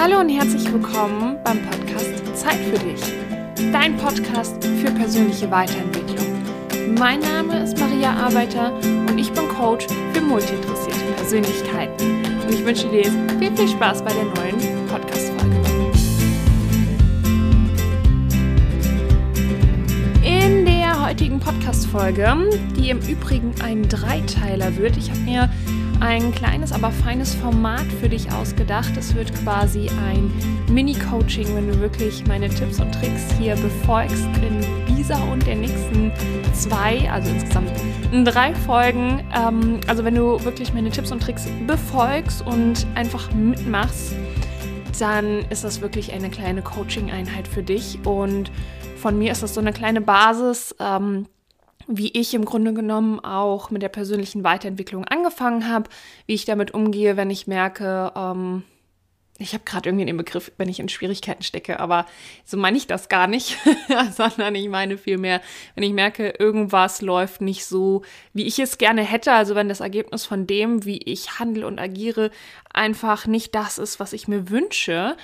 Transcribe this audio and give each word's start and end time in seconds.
Hallo 0.00 0.20
und 0.20 0.28
herzlich 0.28 0.72
willkommen 0.72 1.38
beim 1.42 1.60
Podcast 1.60 2.24
Zeit 2.36 2.60
für 2.70 2.78
dich. 2.78 3.00
Dein 3.72 3.96
Podcast 3.96 4.62
für 4.62 4.92
persönliche 4.92 5.50
Weiterentwicklung. 5.50 6.24
Mein 6.96 7.18
Name 7.18 7.64
ist 7.64 7.76
Maria 7.80 8.12
Arbeiter 8.12 8.72
und 8.76 9.18
ich 9.18 9.32
bin 9.32 9.48
Coach 9.48 9.88
für 10.12 10.20
multiinteressierte 10.20 11.12
Persönlichkeiten. 11.16 12.24
Und 12.44 12.54
ich 12.54 12.64
wünsche 12.64 12.88
dir 12.90 13.10
viel, 13.40 13.56
viel 13.56 13.66
Spaß 13.66 14.04
bei 14.04 14.12
der 14.12 14.22
neuen 14.22 14.86
Podcast-Folge. 14.86 15.56
In 20.22 20.64
der 20.64 21.04
heutigen 21.04 21.40
Podcast-Folge, 21.40 22.36
die 22.76 22.90
im 22.90 23.00
Übrigen 23.00 23.52
ein 23.64 23.82
Dreiteiler 23.88 24.76
wird, 24.76 24.96
ich 24.96 25.10
habe 25.10 25.20
mir 25.22 25.50
ein 26.00 26.32
kleines, 26.32 26.72
aber 26.72 26.90
feines 26.90 27.34
Format 27.34 27.86
für 28.00 28.08
dich 28.08 28.30
ausgedacht. 28.32 28.96
Es 28.96 29.14
wird 29.14 29.34
quasi 29.34 29.88
ein 30.06 30.32
Mini-Coaching, 30.70 31.54
wenn 31.54 31.68
du 31.68 31.80
wirklich 31.80 32.26
meine 32.26 32.48
Tipps 32.48 32.80
und 32.80 32.92
Tricks 32.92 33.32
hier 33.38 33.56
befolgst 33.56 34.26
in 34.42 34.96
dieser 34.96 35.22
und 35.30 35.46
der 35.46 35.56
nächsten 35.56 36.12
zwei, 36.52 37.10
also 37.10 37.30
insgesamt 37.30 37.72
drei 38.24 38.54
Folgen. 38.54 39.24
Ähm, 39.36 39.80
also 39.86 40.04
wenn 40.04 40.14
du 40.14 40.42
wirklich 40.44 40.72
meine 40.72 40.90
Tipps 40.90 41.10
und 41.12 41.22
Tricks 41.22 41.46
befolgst 41.66 42.46
und 42.46 42.86
einfach 42.94 43.32
mitmachst, 43.32 44.14
dann 44.98 45.44
ist 45.50 45.64
das 45.64 45.80
wirklich 45.80 46.12
eine 46.12 46.30
kleine 46.30 46.62
Coaching-Einheit 46.62 47.48
für 47.48 47.62
dich. 47.62 47.98
Und 48.04 48.50
von 48.96 49.18
mir 49.18 49.32
ist 49.32 49.42
das 49.42 49.54
so 49.54 49.60
eine 49.60 49.72
kleine 49.72 50.00
Basis. 50.00 50.74
Wie 51.90 52.10
ich 52.10 52.34
im 52.34 52.44
Grunde 52.44 52.74
genommen 52.74 53.18
auch 53.20 53.70
mit 53.70 53.82
der 53.82 53.88
persönlichen 53.88 54.44
Weiterentwicklung 54.44 55.06
angefangen 55.06 55.68
habe, 55.68 55.88
wie 56.26 56.34
ich 56.34 56.44
damit 56.44 56.72
umgehe, 56.72 57.16
wenn 57.16 57.30
ich 57.30 57.46
merke, 57.46 58.12
ähm, 58.14 58.62
ich 59.38 59.54
habe 59.54 59.64
gerade 59.64 59.88
irgendwie 59.88 60.04
den 60.04 60.16
Begriff, 60.16 60.50
wenn 60.58 60.68
ich 60.68 60.80
in 60.80 60.88
Schwierigkeiten 60.88 61.44
stecke, 61.44 61.78
aber 61.78 62.06
so 62.44 62.56
meine 62.56 62.76
ich 62.76 62.88
das 62.88 63.08
gar 63.08 63.28
nicht, 63.28 63.56
sondern 64.12 64.54
ich 64.56 64.68
meine 64.68 64.98
vielmehr, 64.98 65.40
wenn 65.74 65.84
ich 65.84 65.92
merke, 65.92 66.34
irgendwas 66.38 67.00
läuft 67.00 67.40
nicht 67.40 67.64
so, 67.64 68.02
wie 68.32 68.46
ich 68.46 68.58
es 68.58 68.78
gerne 68.78 69.02
hätte, 69.02 69.32
also 69.32 69.54
wenn 69.54 69.68
das 69.68 69.80
Ergebnis 69.80 70.26
von 70.26 70.46
dem, 70.46 70.84
wie 70.84 70.98
ich 70.98 71.38
handle 71.38 71.66
und 71.66 71.78
agiere, 71.78 72.32
einfach 72.72 73.26
nicht 73.26 73.54
das 73.54 73.78
ist, 73.78 74.00
was 74.00 74.12
ich 74.12 74.26
mir 74.26 74.50
wünsche, 74.50 75.16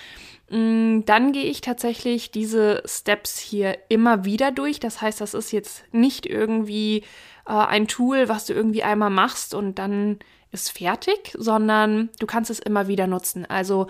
dann 0.48 1.32
gehe 1.32 1.44
ich 1.44 1.62
tatsächlich 1.62 2.30
diese 2.30 2.82
Steps 2.84 3.38
hier 3.38 3.78
immer 3.88 4.24
wieder 4.24 4.52
durch. 4.52 4.78
Das 4.78 5.00
heißt, 5.00 5.20
das 5.20 5.34
ist 5.34 5.52
jetzt 5.52 5.84
nicht 5.92 6.26
irgendwie 6.26 6.98
äh, 7.46 7.52
ein 7.52 7.88
Tool, 7.88 8.28
was 8.28 8.46
du 8.46 8.52
irgendwie 8.52 8.82
einmal 8.82 9.10
machst 9.10 9.54
und 9.54 9.78
dann 9.78 10.18
ist 10.52 10.70
fertig, 10.70 11.34
sondern 11.36 12.10
du 12.20 12.26
kannst 12.26 12.50
es 12.50 12.60
immer 12.60 12.88
wieder 12.88 13.06
nutzen. 13.06 13.46
Also 13.46 13.88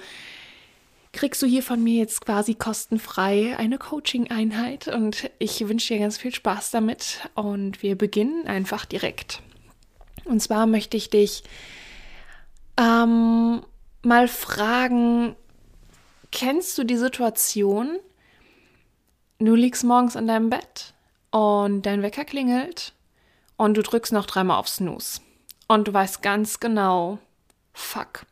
kriegst 1.13 1.43
du 1.43 1.47
hier 1.47 1.63
von 1.63 1.83
mir 1.83 1.99
jetzt 1.99 2.25
quasi 2.25 2.55
kostenfrei 2.55 3.57
eine 3.57 3.79
Coaching-Einheit 3.79 4.89
und 4.89 5.31
ich 5.39 5.69
wünsche 5.69 5.95
dir 5.95 6.01
ganz 6.01 6.19
viel 6.19 6.35
Spaß 6.35 6.71
damit 6.71 7.29
und 7.35 7.83
wir 7.83 7.97
beginnen 7.97 8.47
einfach 8.47 8.85
direkt. 8.85 9.43
Und 10.25 10.41
zwar 10.41 10.67
möchte 10.67 10.97
ich 10.97 11.11
dich 11.11 11.45
ähm, 12.79 13.63
mal 14.03 14.29
fragen, 14.29 15.37
Kennst 16.35 16.77
du 16.79 16.83
die 16.83 16.97
Situation, 16.97 18.01
du 19.39 19.55
liegst 19.55 19.85
morgens 19.85 20.17
in 20.17 20.27
deinem 20.27 20.51
Bett 20.51 20.93
und 21.31 21.83
dein 21.83 22.03
Wecker 22.03 22.25
klingelt 22.25 22.93
und 23.57 23.77
du 23.77 23.85
drückst 23.85 24.13
noch 24.13 24.27
dreimal 24.27 24.59
auf 24.59 24.69
Snooze 24.69 25.21
und 25.69 25.87
du 25.87 25.95
weißt 25.95 26.23
ganz 26.23 26.59
genau, 26.59 27.19
fuck, 27.73 28.27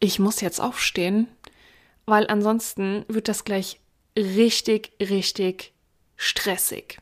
ich 0.00 0.18
muss 0.18 0.40
jetzt 0.40 0.62
aufstehen, 0.62 1.28
weil 2.06 2.26
ansonsten 2.26 3.04
wird 3.06 3.28
das 3.28 3.44
gleich 3.44 3.80
richtig, 4.16 4.92
richtig 4.98 5.74
stressig. 6.16 7.00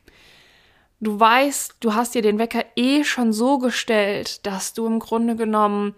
Du 0.99 1.17
weißt, 1.17 1.75
du 1.79 1.93
hast 1.93 2.13
dir 2.13 2.21
den 2.21 2.39
Wecker 2.39 2.65
eh 2.75 3.05
schon 3.05 3.31
so 3.31 3.57
gestellt, 3.57 4.45
dass 4.45 4.73
du 4.73 4.85
im 4.85 4.99
Grunde 4.99 5.37
genommen 5.37 5.95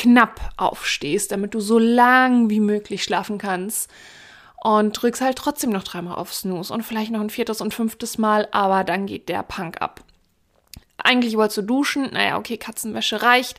knapp 0.00 0.40
aufstehst, 0.56 1.30
damit 1.30 1.54
du 1.54 1.60
so 1.60 1.78
lang 1.78 2.48
wie 2.48 2.60
möglich 2.60 3.04
schlafen 3.04 3.38
kannst. 3.38 3.90
Und 4.62 4.92
drückst 4.92 5.22
halt 5.22 5.38
trotzdem 5.38 5.70
noch 5.70 5.84
dreimal 5.84 6.16
auf 6.16 6.34
Snooze 6.34 6.72
und 6.74 6.82
vielleicht 6.82 7.10
noch 7.10 7.20
ein 7.20 7.30
viertes 7.30 7.62
und 7.62 7.72
fünftes 7.72 8.18
Mal, 8.18 8.46
aber 8.50 8.84
dann 8.84 9.06
geht 9.06 9.30
der 9.30 9.42
Punk 9.42 9.80
ab. 9.80 10.04
Eigentlich 10.98 11.36
wolltest 11.36 11.58
du 11.58 11.62
duschen, 11.62 12.10
naja, 12.12 12.36
okay, 12.36 12.58
Katzenwäsche 12.58 13.22
reicht. 13.22 13.58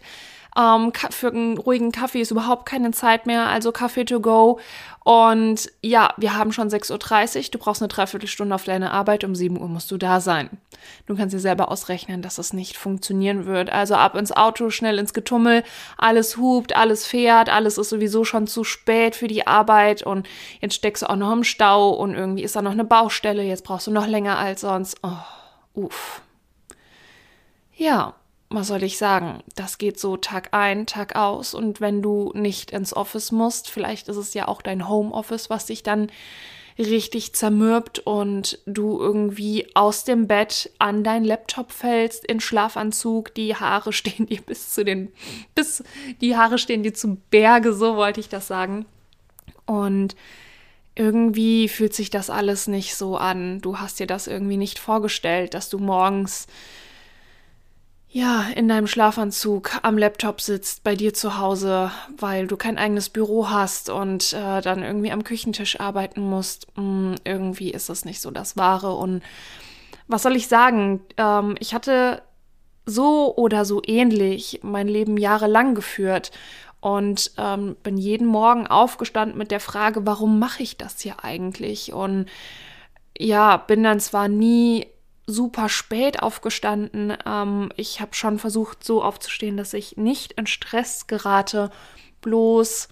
Ähm, 0.57 0.91
für 1.11 1.27
einen 1.27 1.57
ruhigen 1.57 1.91
Kaffee 1.91 2.21
ist 2.21 2.31
überhaupt 2.31 2.65
keine 2.65 2.91
Zeit 2.91 3.25
mehr, 3.25 3.47
also 3.47 3.71
Kaffee 3.71 4.05
to 4.05 4.19
go. 4.19 4.59
Und 5.03 5.71
ja, 5.81 6.13
wir 6.17 6.35
haben 6.35 6.51
schon 6.51 6.69
6.30 6.69 7.37
Uhr. 7.37 7.43
Du 7.51 7.57
brauchst 7.57 7.81
eine 7.81 7.87
Dreiviertelstunde 7.87 8.53
auf 8.53 8.65
deine 8.65 8.91
Arbeit. 8.91 9.23
Um 9.23 9.33
7 9.33 9.59
Uhr 9.59 9.67
musst 9.67 9.89
du 9.89 9.97
da 9.97 10.21
sein. 10.21 10.49
Du 11.07 11.15
kannst 11.15 11.33
dir 11.33 11.39
selber 11.39 11.71
ausrechnen, 11.71 12.21
dass 12.21 12.35
das 12.35 12.53
nicht 12.53 12.77
funktionieren 12.77 13.47
wird. 13.47 13.71
Also 13.71 13.95
ab 13.95 14.15
ins 14.15 14.31
Auto, 14.31 14.69
schnell 14.69 14.99
ins 14.99 15.13
Getummel. 15.13 15.63
Alles 15.97 16.37
hupt, 16.37 16.75
alles 16.75 17.07
fährt, 17.07 17.49
alles 17.49 17.79
ist 17.79 17.89
sowieso 17.89 18.25
schon 18.25 18.45
zu 18.45 18.63
spät 18.63 19.15
für 19.15 19.27
die 19.27 19.47
Arbeit. 19.47 20.03
Und 20.03 20.29
jetzt 20.59 20.75
steckst 20.75 21.01
du 21.01 21.09
auch 21.09 21.15
noch 21.15 21.33
im 21.33 21.43
Stau 21.43 21.89
und 21.89 22.13
irgendwie 22.13 22.43
ist 22.43 22.55
da 22.55 22.61
noch 22.61 22.71
eine 22.71 22.85
Baustelle. 22.85 23.41
Jetzt 23.41 23.63
brauchst 23.63 23.87
du 23.87 23.91
noch 23.91 24.05
länger 24.05 24.37
als 24.37 24.61
sonst. 24.61 24.97
Oh, 25.01 25.17
uff. 25.73 26.21
Ja, 27.73 28.13
was 28.53 28.67
soll 28.67 28.83
ich 28.83 28.97
sagen, 28.97 29.41
das 29.55 29.77
geht 29.77 29.99
so 29.99 30.17
Tag 30.17 30.49
ein, 30.51 30.85
Tag 30.85 31.15
aus. 31.15 31.53
Und 31.53 31.79
wenn 31.79 32.01
du 32.01 32.31
nicht 32.35 32.71
ins 32.71 32.95
Office 32.95 33.31
musst, 33.31 33.69
vielleicht 33.69 34.09
ist 34.09 34.17
es 34.17 34.33
ja 34.33 34.47
auch 34.47 34.61
dein 34.61 34.89
Homeoffice, 34.89 35.49
was 35.49 35.67
dich 35.67 35.83
dann 35.83 36.11
richtig 36.77 37.33
zermürbt 37.33 37.99
und 37.99 38.59
du 38.65 38.99
irgendwie 38.99 39.67
aus 39.75 40.03
dem 40.03 40.27
Bett 40.27 40.71
an 40.79 41.03
dein 41.03 41.23
Laptop 41.23 41.71
fällst 41.71 42.25
in 42.25 42.39
Schlafanzug, 42.39 43.33
die 43.35 43.55
Haare 43.55 43.93
stehen 43.93 44.25
dir 44.25 44.41
bis 44.41 44.73
zu 44.73 44.83
den, 44.83 45.11
bis 45.55 45.83
die 46.21 46.35
Haare 46.35 46.57
stehen 46.57 46.83
dir 46.83 46.93
zum 46.93 47.17
Berge, 47.29 47.73
so 47.73 47.95
wollte 47.95 48.19
ich 48.19 48.29
das 48.29 48.47
sagen. 48.47 48.85
Und 49.65 50.15
irgendwie 50.95 51.69
fühlt 51.69 51.93
sich 51.93 52.09
das 52.09 52.29
alles 52.29 52.67
nicht 52.67 52.95
so 52.95 53.15
an. 53.15 53.61
Du 53.61 53.79
hast 53.79 53.99
dir 53.99 54.07
das 54.07 54.27
irgendwie 54.27 54.57
nicht 54.57 54.77
vorgestellt, 54.77 55.53
dass 55.53 55.69
du 55.69 55.79
morgens 55.79 56.47
ja, 58.13 58.47
in 58.55 58.67
deinem 58.67 58.87
Schlafanzug 58.87 59.79
am 59.83 59.97
Laptop 59.97 60.41
sitzt, 60.41 60.83
bei 60.83 60.95
dir 60.95 61.13
zu 61.13 61.37
Hause, 61.37 61.91
weil 62.17 62.45
du 62.45 62.57
kein 62.57 62.77
eigenes 62.77 63.07
Büro 63.07 63.49
hast 63.49 63.89
und 63.89 64.33
äh, 64.33 64.61
dann 64.61 64.83
irgendwie 64.83 65.13
am 65.13 65.23
Küchentisch 65.23 65.79
arbeiten 65.79 66.19
musst. 66.19 66.67
Hm, 66.75 67.15
irgendwie 67.23 67.71
ist 67.71 67.87
das 67.87 68.03
nicht 68.03 68.19
so 68.19 68.29
das 68.29 68.57
Wahre. 68.57 68.95
Und 68.95 69.23
was 70.07 70.23
soll 70.23 70.35
ich 70.35 70.49
sagen? 70.49 70.99
Ähm, 71.15 71.55
ich 71.59 71.73
hatte 71.73 72.21
so 72.85 73.33
oder 73.37 73.63
so 73.63 73.81
ähnlich 73.85 74.59
mein 74.61 74.89
Leben 74.89 75.15
jahrelang 75.15 75.73
geführt 75.73 76.31
und 76.81 77.31
ähm, 77.37 77.77
bin 77.81 77.95
jeden 77.97 78.27
Morgen 78.27 78.67
aufgestanden 78.67 79.37
mit 79.37 79.51
der 79.51 79.61
Frage, 79.61 80.05
warum 80.05 80.37
mache 80.37 80.63
ich 80.63 80.75
das 80.77 80.99
hier 80.99 81.23
eigentlich? 81.23 81.93
Und 81.93 82.25
ja, 83.17 83.55
bin 83.55 83.83
dann 83.83 84.01
zwar 84.01 84.27
nie 84.27 84.87
super 85.27 85.69
spät 85.69 86.21
aufgestanden. 86.21 87.15
Ähm, 87.25 87.71
ich 87.77 88.01
habe 88.01 88.13
schon 88.13 88.39
versucht, 88.39 88.83
so 88.83 89.03
aufzustehen, 89.03 89.57
dass 89.57 89.73
ich 89.73 89.97
nicht 89.97 90.33
in 90.33 90.47
Stress 90.47 91.07
gerate. 91.07 91.71
Bloß, 92.21 92.89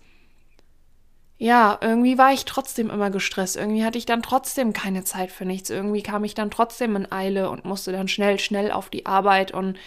ja, 1.37 1.77
irgendwie 1.81 2.17
war 2.17 2.33
ich 2.33 2.45
trotzdem 2.45 2.89
immer 2.89 3.09
gestresst. 3.09 3.55
Irgendwie 3.55 3.85
hatte 3.85 3.97
ich 3.97 4.05
dann 4.05 4.21
trotzdem 4.21 4.73
keine 4.73 5.05
Zeit 5.05 5.31
für 5.31 5.45
nichts. 5.45 5.69
Irgendwie 5.69 6.03
kam 6.03 6.23
ich 6.23 6.33
dann 6.33 6.51
trotzdem 6.51 6.95
in 6.95 7.11
Eile 7.11 7.49
und 7.49 7.65
musste 7.65 7.91
dann 7.91 8.09
schnell, 8.09 8.39
schnell 8.39 8.71
auf 8.71 8.89
die 8.89 9.05
Arbeit. 9.05 9.51
Und 9.53 9.77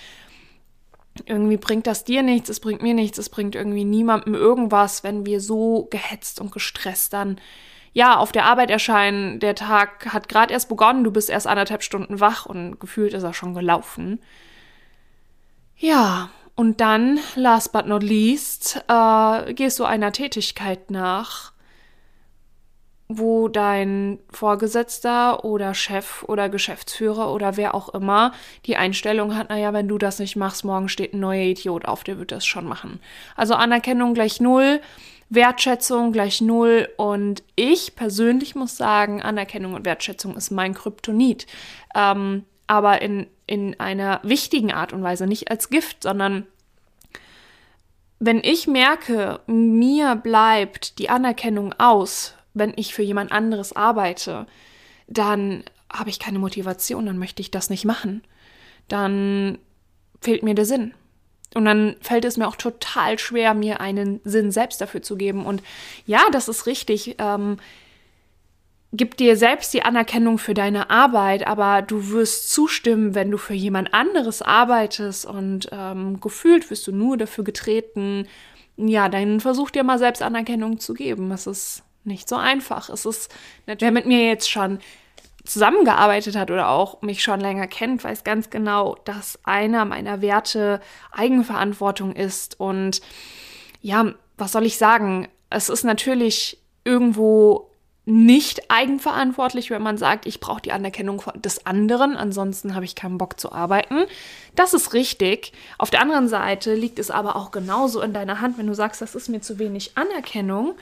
irgendwie 1.26 1.58
bringt 1.58 1.86
das 1.86 2.04
dir 2.04 2.22
nichts, 2.22 2.48
es 2.48 2.60
bringt 2.60 2.82
mir 2.82 2.94
nichts, 2.94 3.18
es 3.18 3.28
bringt 3.28 3.54
irgendwie 3.54 3.84
niemandem 3.84 4.34
irgendwas, 4.34 5.04
wenn 5.04 5.26
wir 5.26 5.40
so 5.40 5.88
gehetzt 5.90 6.40
und 6.40 6.52
gestresst 6.52 7.12
dann 7.12 7.38
ja, 7.92 8.16
auf 8.16 8.32
der 8.32 8.44
Arbeit 8.44 8.70
erscheinen, 8.70 9.38
der 9.38 9.54
Tag 9.54 10.12
hat 10.12 10.28
gerade 10.28 10.52
erst 10.52 10.68
begonnen, 10.68 11.04
du 11.04 11.10
bist 11.10 11.28
erst 11.28 11.46
anderthalb 11.46 11.82
Stunden 11.82 12.20
wach 12.20 12.46
und 12.46 12.80
gefühlt 12.80 13.12
ist 13.12 13.22
er 13.22 13.34
schon 13.34 13.54
gelaufen. 13.54 14.20
Ja, 15.76 16.30
und 16.54 16.80
dann, 16.80 17.18
last 17.34 17.72
but 17.72 17.86
not 17.86 18.02
least, 18.02 18.84
äh, 18.88 19.54
gehst 19.54 19.78
du 19.78 19.84
einer 19.84 20.12
Tätigkeit 20.12 20.90
nach, 20.90 21.52
wo 23.08 23.48
dein 23.48 24.18
Vorgesetzter 24.30 25.44
oder 25.44 25.74
Chef 25.74 26.22
oder 26.24 26.48
Geschäftsführer 26.48 27.32
oder 27.32 27.56
wer 27.56 27.74
auch 27.74 27.90
immer 27.90 28.32
die 28.64 28.76
Einstellung 28.76 29.36
hat, 29.36 29.50
naja, 29.50 29.72
wenn 29.72 29.88
du 29.88 29.98
das 29.98 30.18
nicht 30.18 30.36
machst, 30.36 30.64
morgen 30.64 30.88
steht 30.88 31.12
ein 31.12 31.20
neuer 31.20 31.44
Idiot 31.44 31.84
auf, 31.84 32.04
der 32.04 32.18
wird 32.18 32.32
das 32.32 32.46
schon 32.46 32.66
machen. 32.66 33.00
Also 33.36 33.54
Anerkennung 33.54 34.14
gleich 34.14 34.40
null, 34.40 34.80
Wertschätzung 35.34 36.12
gleich 36.12 36.40
null. 36.40 36.88
Und 36.96 37.42
ich 37.56 37.94
persönlich 37.96 38.54
muss 38.54 38.76
sagen, 38.76 39.22
Anerkennung 39.22 39.74
und 39.74 39.84
Wertschätzung 39.84 40.36
ist 40.36 40.50
mein 40.50 40.74
Kryptonit. 40.74 41.46
Ähm, 41.94 42.44
aber 42.66 43.02
in, 43.02 43.26
in 43.46 43.78
einer 43.80 44.20
wichtigen 44.22 44.72
Art 44.72 44.92
und 44.92 45.02
Weise, 45.02 45.26
nicht 45.26 45.50
als 45.50 45.68
Gift, 45.68 46.02
sondern 46.02 46.46
wenn 48.18 48.38
ich 48.38 48.68
merke, 48.68 49.40
mir 49.46 50.14
bleibt 50.14 50.98
die 51.00 51.10
Anerkennung 51.10 51.74
aus, 51.78 52.34
wenn 52.54 52.72
ich 52.76 52.94
für 52.94 53.02
jemand 53.02 53.32
anderes 53.32 53.74
arbeite, 53.74 54.46
dann 55.08 55.64
habe 55.92 56.10
ich 56.10 56.20
keine 56.20 56.38
Motivation, 56.38 57.06
dann 57.06 57.18
möchte 57.18 57.42
ich 57.42 57.50
das 57.50 57.68
nicht 57.68 57.84
machen. 57.84 58.22
Dann 58.88 59.58
fehlt 60.20 60.42
mir 60.42 60.54
der 60.54 60.64
Sinn. 60.64 60.94
Und 61.54 61.64
dann 61.64 61.96
fällt 62.00 62.24
es 62.24 62.36
mir 62.36 62.48
auch 62.48 62.56
total 62.56 63.18
schwer, 63.18 63.54
mir 63.54 63.80
einen 63.80 64.20
Sinn 64.24 64.50
selbst 64.50 64.80
dafür 64.80 65.02
zu 65.02 65.16
geben. 65.16 65.44
Und 65.44 65.62
ja, 66.06 66.22
das 66.32 66.48
ist 66.48 66.66
richtig. 66.66 67.16
Ähm, 67.18 67.58
gib 68.92 69.16
dir 69.16 69.36
selbst 69.36 69.72
die 69.74 69.82
Anerkennung 69.82 70.38
für 70.38 70.54
deine 70.54 70.90
Arbeit, 70.90 71.46
aber 71.46 71.82
du 71.82 72.10
wirst 72.10 72.50
zustimmen, 72.50 73.14
wenn 73.14 73.30
du 73.30 73.38
für 73.38 73.54
jemand 73.54 73.94
anderes 73.94 74.42
arbeitest 74.42 75.26
und 75.26 75.68
ähm, 75.72 76.20
gefühlt 76.20 76.70
wirst 76.70 76.86
du 76.86 76.92
nur 76.92 77.16
dafür 77.16 77.44
getreten. 77.44 78.28
Ja, 78.76 79.08
dann 79.08 79.40
versuch 79.40 79.70
dir 79.70 79.82
mal 79.82 79.98
selbst 79.98 80.22
Anerkennung 80.22 80.78
zu 80.78 80.94
geben. 80.94 81.30
Es 81.32 81.46
ist 81.46 81.82
nicht 82.04 82.28
so 82.28 82.36
einfach. 82.36 82.90
Es 82.90 83.06
ist, 83.06 83.34
wer 83.66 83.92
mit 83.92 84.06
mir 84.06 84.26
jetzt 84.26 84.50
schon 84.50 84.78
zusammengearbeitet 85.44 86.36
hat 86.36 86.50
oder 86.50 86.68
auch 86.68 87.02
mich 87.02 87.22
schon 87.22 87.40
länger 87.40 87.66
kennt, 87.66 88.04
weiß 88.04 88.24
ganz 88.24 88.50
genau, 88.50 88.96
dass 89.04 89.38
einer 89.44 89.84
meiner 89.84 90.22
Werte 90.22 90.80
Eigenverantwortung 91.10 92.14
ist. 92.14 92.60
Und 92.60 93.00
ja, 93.80 94.12
was 94.38 94.52
soll 94.52 94.66
ich 94.66 94.78
sagen? 94.78 95.28
Es 95.50 95.68
ist 95.68 95.84
natürlich 95.84 96.58
irgendwo 96.84 97.68
nicht 98.04 98.68
eigenverantwortlich, 98.70 99.70
wenn 99.70 99.82
man 99.82 99.96
sagt, 99.96 100.26
ich 100.26 100.40
brauche 100.40 100.60
die 100.60 100.72
Anerkennung 100.72 101.22
des 101.36 101.66
anderen, 101.66 102.16
ansonsten 102.16 102.74
habe 102.74 102.84
ich 102.84 102.96
keinen 102.96 103.16
Bock 103.16 103.38
zu 103.38 103.52
arbeiten. 103.52 104.06
Das 104.56 104.74
ist 104.74 104.92
richtig. 104.92 105.52
Auf 105.78 105.90
der 105.90 106.00
anderen 106.00 106.28
Seite 106.28 106.74
liegt 106.74 106.98
es 106.98 107.12
aber 107.12 107.36
auch 107.36 107.52
genauso 107.52 108.00
in 108.00 108.12
deiner 108.12 108.40
Hand, 108.40 108.58
wenn 108.58 108.66
du 108.66 108.74
sagst, 108.74 109.02
das 109.02 109.14
ist 109.14 109.28
mir 109.28 109.40
zu 109.40 109.60
wenig 109.60 109.92
Anerkennung, 109.96 110.74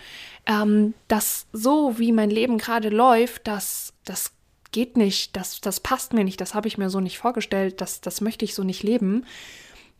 ähm, 0.46 0.94
dass 1.08 1.46
so 1.52 1.98
wie 1.98 2.12
mein 2.12 2.30
Leben 2.30 2.56
gerade 2.56 2.88
läuft, 2.88 3.46
das, 3.46 3.92
das 4.06 4.32
geht 4.72 4.96
nicht, 4.96 5.36
das, 5.36 5.60
das 5.60 5.80
passt 5.80 6.12
mir 6.12 6.24
nicht, 6.24 6.40
das 6.40 6.54
habe 6.54 6.68
ich 6.68 6.78
mir 6.78 6.90
so 6.90 7.00
nicht 7.00 7.18
vorgestellt, 7.18 7.80
das, 7.80 8.00
das 8.00 8.20
möchte 8.20 8.44
ich 8.44 8.54
so 8.54 8.64
nicht 8.64 8.82
leben, 8.82 9.24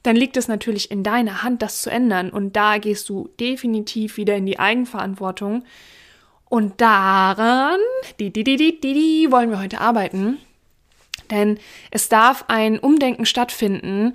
dann 0.03 0.17
liegt 0.17 0.37
es 0.37 0.49
natürlich 0.49 0.91
in 0.91 1.03
deiner 1.03 1.43
Hand, 1.43 1.63
das 1.63 1.83
zu 1.83 1.91
ändern. 1.91 2.31
Und 2.31 2.57
da 2.57 2.79
gehst 2.79 3.09
du 3.09 3.29
definitiv 3.39 4.17
wieder 4.17 4.37
in 4.37 4.47
die 4.47 4.59
Eigenverantwortung. 4.59 5.65
Und 6.49 6.81
daran, 6.81 7.79
die, 8.19 8.33
die, 8.33 8.45
die, 8.45 8.57
die, 8.57 8.81
die, 8.81 8.95
die 8.95 9.31
wollen 9.31 9.51
wir 9.51 9.61
heute 9.61 9.81
arbeiten. 9.81 10.39
Denn 11.31 11.59
es 11.91 12.09
darf 12.09 12.47
ein 12.49 12.79
Umdenken 12.79 13.27
stattfinden, 13.27 14.15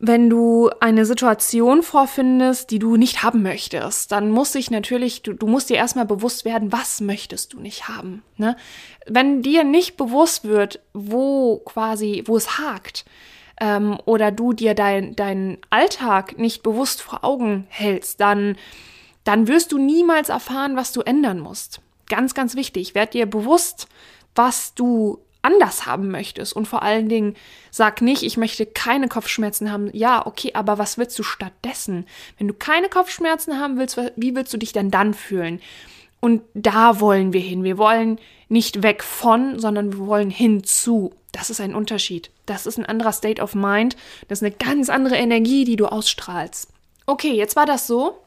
wenn 0.00 0.30
du 0.30 0.70
eine 0.78 1.04
Situation 1.04 1.82
vorfindest, 1.82 2.70
die 2.70 2.78
du 2.78 2.96
nicht 2.96 3.24
haben 3.24 3.42
möchtest, 3.42 4.12
dann 4.12 4.30
muss 4.30 4.52
sich 4.52 4.70
natürlich, 4.70 5.22
du, 5.22 5.32
du 5.32 5.48
musst 5.48 5.70
dir 5.70 5.76
erstmal 5.76 6.06
bewusst 6.06 6.44
werden, 6.44 6.70
was 6.70 7.00
möchtest 7.00 7.52
du 7.52 7.60
nicht 7.60 7.88
haben. 7.88 8.22
Ne? 8.36 8.56
Wenn 9.06 9.42
dir 9.42 9.64
nicht 9.64 9.96
bewusst 9.96 10.44
wird, 10.44 10.80
wo 10.94 11.58
quasi, 11.58 12.22
wo 12.26 12.36
es 12.36 12.58
hakt, 12.58 13.04
ähm, 13.60 13.98
oder 14.04 14.30
du 14.30 14.52
dir 14.52 14.74
dein, 14.74 15.16
deinen 15.16 15.58
Alltag 15.68 16.38
nicht 16.38 16.62
bewusst 16.62 17.02
vor 17.02 17.24
Augen 17.24 17.66
hältst, 17.68 18.20
dann, 18.20 18.56
dann 19.24 19.48
wirst 19.48 19.72
du 19.72 19.78
niemals 19.78 20.28
erfahren, 20.28 20.76
was 20.76 20.92
du 20.92 21.00
ändern 21.00 21.40
musst. 21.40 21.80
Ganz, 22.08 22.34
ganz 22.34 22.54
wichtig. 22.54 22.94
Werd 22.94 23.14
dir 23.14 23.26
bewusst, 23.26 23.88
was 24.36 24.74
du 24.74 25.18
anders 25.48 25.86
haben 25.86 26.10
möchtest. 26.10 26.52
Und 26.52 26.68
vor 26.68 26.82
allen 26.82 27.08
Dingen 27.08 27.34
sag 27.70 28.02
nicht, 28.02 28.22
ich 28.22 28.36
möchte 28.36 28.66
keine 28.66 29.08
Kopfschmerzen 29.08 29.72
haben. 29.72 29.90
Ja, 29.92 30.26
okay, 30.26 30.52
aber 30.54 30.78
was 30.78 30.98
willst 30.98 31.18
du 31.18 31.22
stattdessen? 31.22 32.06
Wenn 32.36 32.48
du 32.48 32.54
keine 32.54 32.88
Kopfschmerzen 32.88 33.58
haben 33.58 33.78
willst, 33.78 33.98
wie 34.16 34.34
willst 34.34 34.52
du 34.52 34.58
dich 34.58 34.72
denn 34.72 34.90
dann 34.90 35.14
fühlen? 35.14 35.60
Und 36.20 36.42
da 36.54 37.00
wollen 37.00 37.32
wir 37.32 37.40
hin. 37.40 37.64
Wir 37.64 37.78
wollen 37.78 38.18
nicht 38.48 38.82
weg 38.82 39.02
von, 39.02 39.58
sondern 39.58 39.92
wir 39.92 40.06
wollen 40.06 40.30
hinzu. 40.30 41.12
Das 41.32 41.50
ist 41.50 41.60
ein 41.60 41.74
Unterschied. 41.74 42.30
Das 42.46 42.66
ist 42.66 42.78
ein 42.78 42.86
anderer 42.86 43.12
State 43.12 43.40
of 43.40 43.54
Mind. 43.54 43.96
Das 44.26 44.40
ist 44.40 44.44
eine 44.44 44.54
ganz 44.54 44.90
andere 44.90 45.16
Energie, 45.16 45.64
die 45.64 45.76
du 45.76 45.86
ausstrahlst. 45.86 46.68
Okay, 47.06 47.32
jetzt 47.32 47.56
war 47.56 47.66
das 47.66 47.86
so, 47.86 48.18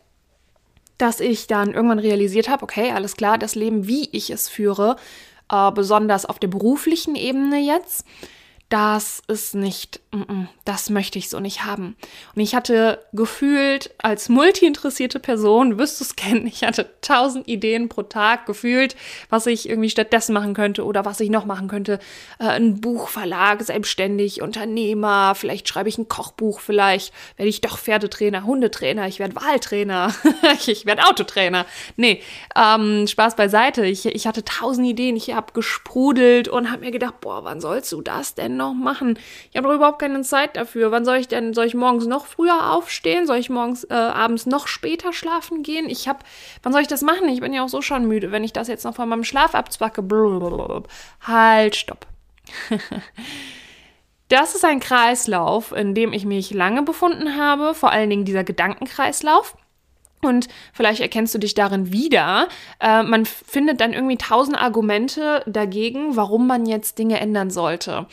dass 0.98 1.20
ich 1.20 1.48
dann 1.48 1.74
irgendwann 1.74 2.00
realisiert 2.00 2.48
habe, 2.48 2.64
okay, 2.64 2.92
alles 2.92 3.16
klar, 3.16 3.38
das 3.38 3.56
Leben, 3.56 3.88
wie 3.88 4.08
ich 4.12 4.30
es 4.30 4.48
führe, 4.48 4.98
äh, 5.52 5.72
besonders 5.72 6.26
auf 6.26 6.40
der 6.40 6.48
beruflichen 6.48 7.16
Ebene 7.16 7.60
jetzt, 7.60 8.06
das 8.70 9.22
ist 9.28 9.54
nicht, 9.54 10.01
das 10.66 10.90
möchte 10.90 11.18
ich 11.18 11.30
so 11.30 11.40
nicht 11.40 11.64
haben. 11.64 11.96
Und 12.36 12.42
ich 12.42 12.54
hatte 12.54 13.00
gefühlt 13.14 13.92
als 13.98 14.28
multi-interessierte 14.28 15.22
Person, 15.22 15.78
wirst 15.78 16.02
du 16.02 16.04
es 16.04 16.16
kennen, 16.18 16.46
ich 16.48 16.64
hatte 16.64 16.90
tausend 17.02 17.48
Ideen 17.48 17.88
pro 17.88 18.04
Tag 18.04 18.46
gefühlt, 18.46 18.98
was 19.30 19.48
ich 19.48 19.70
irgendwie 19.70 19.90
stattdessen 19.90 20.34
machen 20.34 20.54
könnte 20.54 20.84
oder 20.84 21.06
was 21.06 21.22
ich 21.22 21.30
noch 21.30 21.46
machen 21.46 21.70
könnte. 21.70 22.00
Äh, 22.40 22.48
ein 22.48 22.82
Buchverlag, 22.82 23.62
selbstständig, 23.62 24.42
Unternehmer, 24.42 25.34
vielleicht 25.34 25.70
schreibe 25.70 25.88
ich 25.88 25.98
ein 25.98 26.10
Kochbuch, 26.10 26.60
vielleicht 26.60 27.14
werde 27.38 27.50
ich 27.50 27.62
doch 27.62 27.78
Pferdetrainer, 27.78 28.44
Hundetrainer, 28.44 29.08
ich 29.08 29.20
werde 29.20 29.36
Wahltrainer, 29.36 30.14
ich 30.68 30.86
werde 30.86 31.06
Autotrainer. 31.08 31.66
Nee, 31.96 32.22
ähm, 32.56 33.08
Spaß 33.08 33.38
beiseite. 33.38 33.86
Ich, 33.86 34.06
ich 34.06 34.28
hatte 34.28 34.44
tausend 34.44 34.88
Ideen, 34.88 35.16
ich 35.16 35.34
habe 35.34 35.54
gesprudelt 35.54 36.50
und 36.50 36.70
habe 36.70 36.82
mir 36.82 36.92
gedacht, 36.92 37.22
boah, 37.22 37.46
wann 37.46 37.62
sollst 37.62 37.94
du 37.94 38.02
das 38.02 38.36
denn 38.36 38.58
noch 38.58 38.74
machen? 38.74 39.18
Ich 39.52 39.58
habe 39.58 39.70
doch 39.70 39.76
überhaupt 39.76 40.01
keine 40.02 40.22
Zeit 40.24 40.58
dafür. 40.58 40.92
Wann 40.92 41.06
soll 41.06 41.18
ich 41.18 41.30
denn, 41.30 41.54
soll 41.54 41.66
ich 41.66 41.76
morgens 41.76 42.06
noch 42.06 42.26
früher 42.26 42.74
aufstehen? 42.74 43.26
Soll 43.26 43.38
ich 43.38 43.50
morgens, 43.50 43.86
äh, 43.86 43.94
abends 43.94 44.46
noch 44.46 44.68
später 44.68 45.14
schlafen 45.14 45.64
gehen? 45.64 45.90
Ich 45.90 46.10
habe, 46.10 46.20
wann 46.64 46.74
soll 46.74 46.82
ich 46.82 46.90
das 46.90 47.02
machen? 47.02 47.30
Ich 47.30 47.40
bin 47.40 47.54
ja 47.54 47.64
auch 47.64 47.70
so 47.70 47.82
schon 47.82 48.08
müde, 48.08 48.32
wenn 48.32 48.44
ich 48.44 48.52
das 48.52 48.68
jetzt 48.68 48.84
noch 48.84 48.96
von 48.96 49.08
meinem 49.08 49.24
Schlaf 49.24 49.56
abzwacke. 49.56 50.02
Blablabla. 50.02 50.84
Halt, 51.22 51.76
stopp. 51.78 52.06
das 54.28 54.56
ist 54.56 54.66
ein 54.66 54.80
Kreislauf, 54.80 55.72
in 55.72 55.96
dem 55.96 56.12
ich 56.12 56.26
mich 56.26 56.52
lange 56.52 56.82
befunden 56.82 57.38
habe, 57.38 57.74
vor 57.74 57.92
allen 57.92 58.10
Dingen 58.10 58.26
dieser 58.26 58.44
Gedankenkreislauf. 58.44 59.56
Und 60.24 60.48
vielleicht 60.74 61.02
erkennst 61.02 61.34
du 61.34 61.40
dich 61.40 61.54
darin 61.54 61.92
wieder. 61.92 62.48
Äh, 62.80 63.04
man 63.04 63.26
findet 63.26 63.82
dann 63.82 63.94
irgendwie 63.94 64.18
tausend 64.18 64.58
Argumente 64.58 65.44
dagegen, 65.48 66.16
warum 66.16 66.48
man 66.48 66.66
jetzt 66.66 67.00
Dinge 67.00 67.20
ändern 67.20 67.50
sollte. 67.50 68.08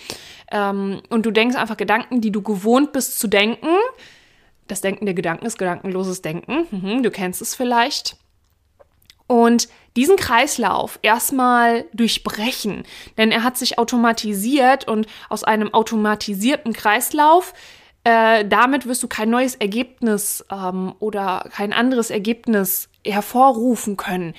Ähm, 0.50 1.02
und 1.10 1.26
du 1.26 1.30
denkst 1.30 1.56
einfach 1.56 1.76
Gedanken, 1.76 2.20
die 2.20 2.32
du 2.32 2.42
gewohnt 2.42 2.92
bist 2.92 3.18
zu 3.18 3.28
denken. 3.28 3.68
Das 4.66 4.80
Denken 4.80 5.06
der 5.06 5.14
Gedanken 5.14 5.46
ist 5.46 5.58
gedankenloses 5.58 6.22
Denken. 6.22 6.66
Mhm, 6.70 7.02
du 7.02 7.10
kennst 7.10 7.42
es 7.42 7.54
vielleicht. 7.54 8.16
Und 9.26 9.68
diesen 9.96 10.16
Kreislauf 10.16 10.98
erstmal 11.02 11.84
durchbrechen, 11.92 12.84
denn 13.18 13.30
er 13.30 13.42
hat 13.42 13.58
sich 13.58 13.78
automatisiert 13.78 14.88
und 14.88 15.06
aus 15.28 15.44
einem 15.44 15.74
automatisierten 15.74 16.72
Kreislauf 16.72 17.52
äh, 18.04 18.44
damit 18.46 18.86
wirst 18.86 19.02
du 19.02 19.08
kein 19.08 19.30
neues 19.30 19.54
Ergebnis 19.54 20.44
ähm, 20.50 20.94
oder 20.98 21.48
kein 21.52 21.72
anderes 21.72 22.10
Ergebnis 22.10 22.88
hervorrufen 23.04 23.96
können. 23.96 24.34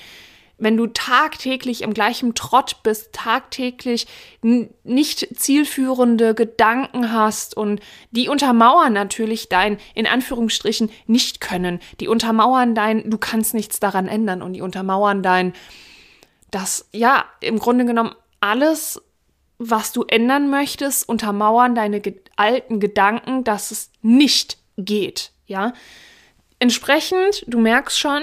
Wenn 0.60 0.76
du 0.76 0.88
tagtäglich 0.88 1.84
im 1.84 1.94
gleichen 1.94 2.36
Trott 2.36 2.84
bist, 2.84 3.14
tagtäglich 3.14 4.08
nicht 4.42 5.28
zielführende 5.40 6.36
Gedanken 6.36 7.14
hast 7.14 7.56
und 7.56 7.80
die 8.12 8.28
untermauern 8.28 8.92
natürlich 8.92 9.48
dein, 9.48 9.78
in 9.96 10.06
Anführungsstrichen, 10.06 10.92
nicht 11.08 11.40
können. 11.40 11.80
Die 12.02 12.10
untermauern 12.10 12.76
dein, 12.76 13.10
du 13.10 13.18
kannst 13.18 13.54
nichts 13.54 13.80
daran 13.80 14.10
ändern 14.10 14.42
und 14.42 14.52
die 14.54 14.62
untermauern 14.62 15.24
dein, 15.24 15.54
das, 16.52 16.90
ja, 16.92 17.24
im 17.40 17.60
Grunde 17.60 17.86
genommen 17.86 18.14
alles 18.42 19.02
was 19.60 19.92
du 19.92 20.06
ändern 20.06 20.50
möchtest, 20.50 21.08
untermauern 21.08 21.76
deine 21.76 22.00
ge 22.00 22.16
alten 22.38 22.80
Gedanken, 22.80 23.44
dass 23.44 23.72
es 23.72 23.92
nicht 24.02 24.58
geht, 24.78 25.32
ja. 25.46 25.74
Entsprechend, 26.58 27.44
du 27.48 27.60
merkst 27.60 28.00
schon, 28.00 28.22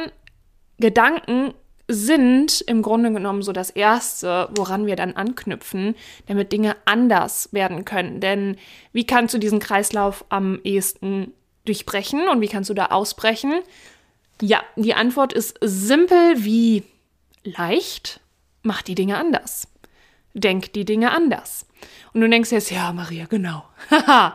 Gedanken 0.79 1.53
sind 1.89 2.63
im 2.63 2.83
Grunde 2.83 3.13
genommen 3.13 3.43
so 3.43 3.53
das 3.53 3.71
Erste, 3.71 4.49
woran 4.57 4.87
wir 4.87 4.97
dann 4.97 5.15
anknüpfen, 5.15 5.95
damit 6.27 6.53
Dinge 6.53 6.77
anders 6.87 7.51
werden 7.53 7.85
können. 7.85 8.21
Denn 8.21 8.57
wie 8.93 9.07
kannst 9.07 9.35
du 9.35 9.39
diesen 9.39 9.61
Kreislauf 9.61 10.25
am 10.31 10.61
ehesten 10.65 11.33
durchbrechen 11.65 12.29
und 12.29 12.41
wie 12.41 12.49
kannst 12.49 12.71
du 12.71 12.75
da 12.75 12.87
ausbrechen? 12.87 13.61
Ja, 14.41 14.63
die 14.75 14.95
Antwort 14.95 15.33
ist 15.33 15.59
simpel 15.61 16.45
wie 16.45 16.83
leicht, 17.45 18.21
mach 18.63 18.83
die 18.83 18.95
Dinge 18.95 19.19
anders 19.19 19.69
denk 20.41 20.73
die 20.73 20.85
Dinge 20.85 21.11
anders. 21.11 21.67
Und 22.13 22.21
du 22.21 22.29
denkst 22.29 22.53
jetzt, 22.53 22.71
ja, 22.71 22.93
Maria, 22.93 23.27
genau. 23.27 23.65
Haha, 23.91 24.35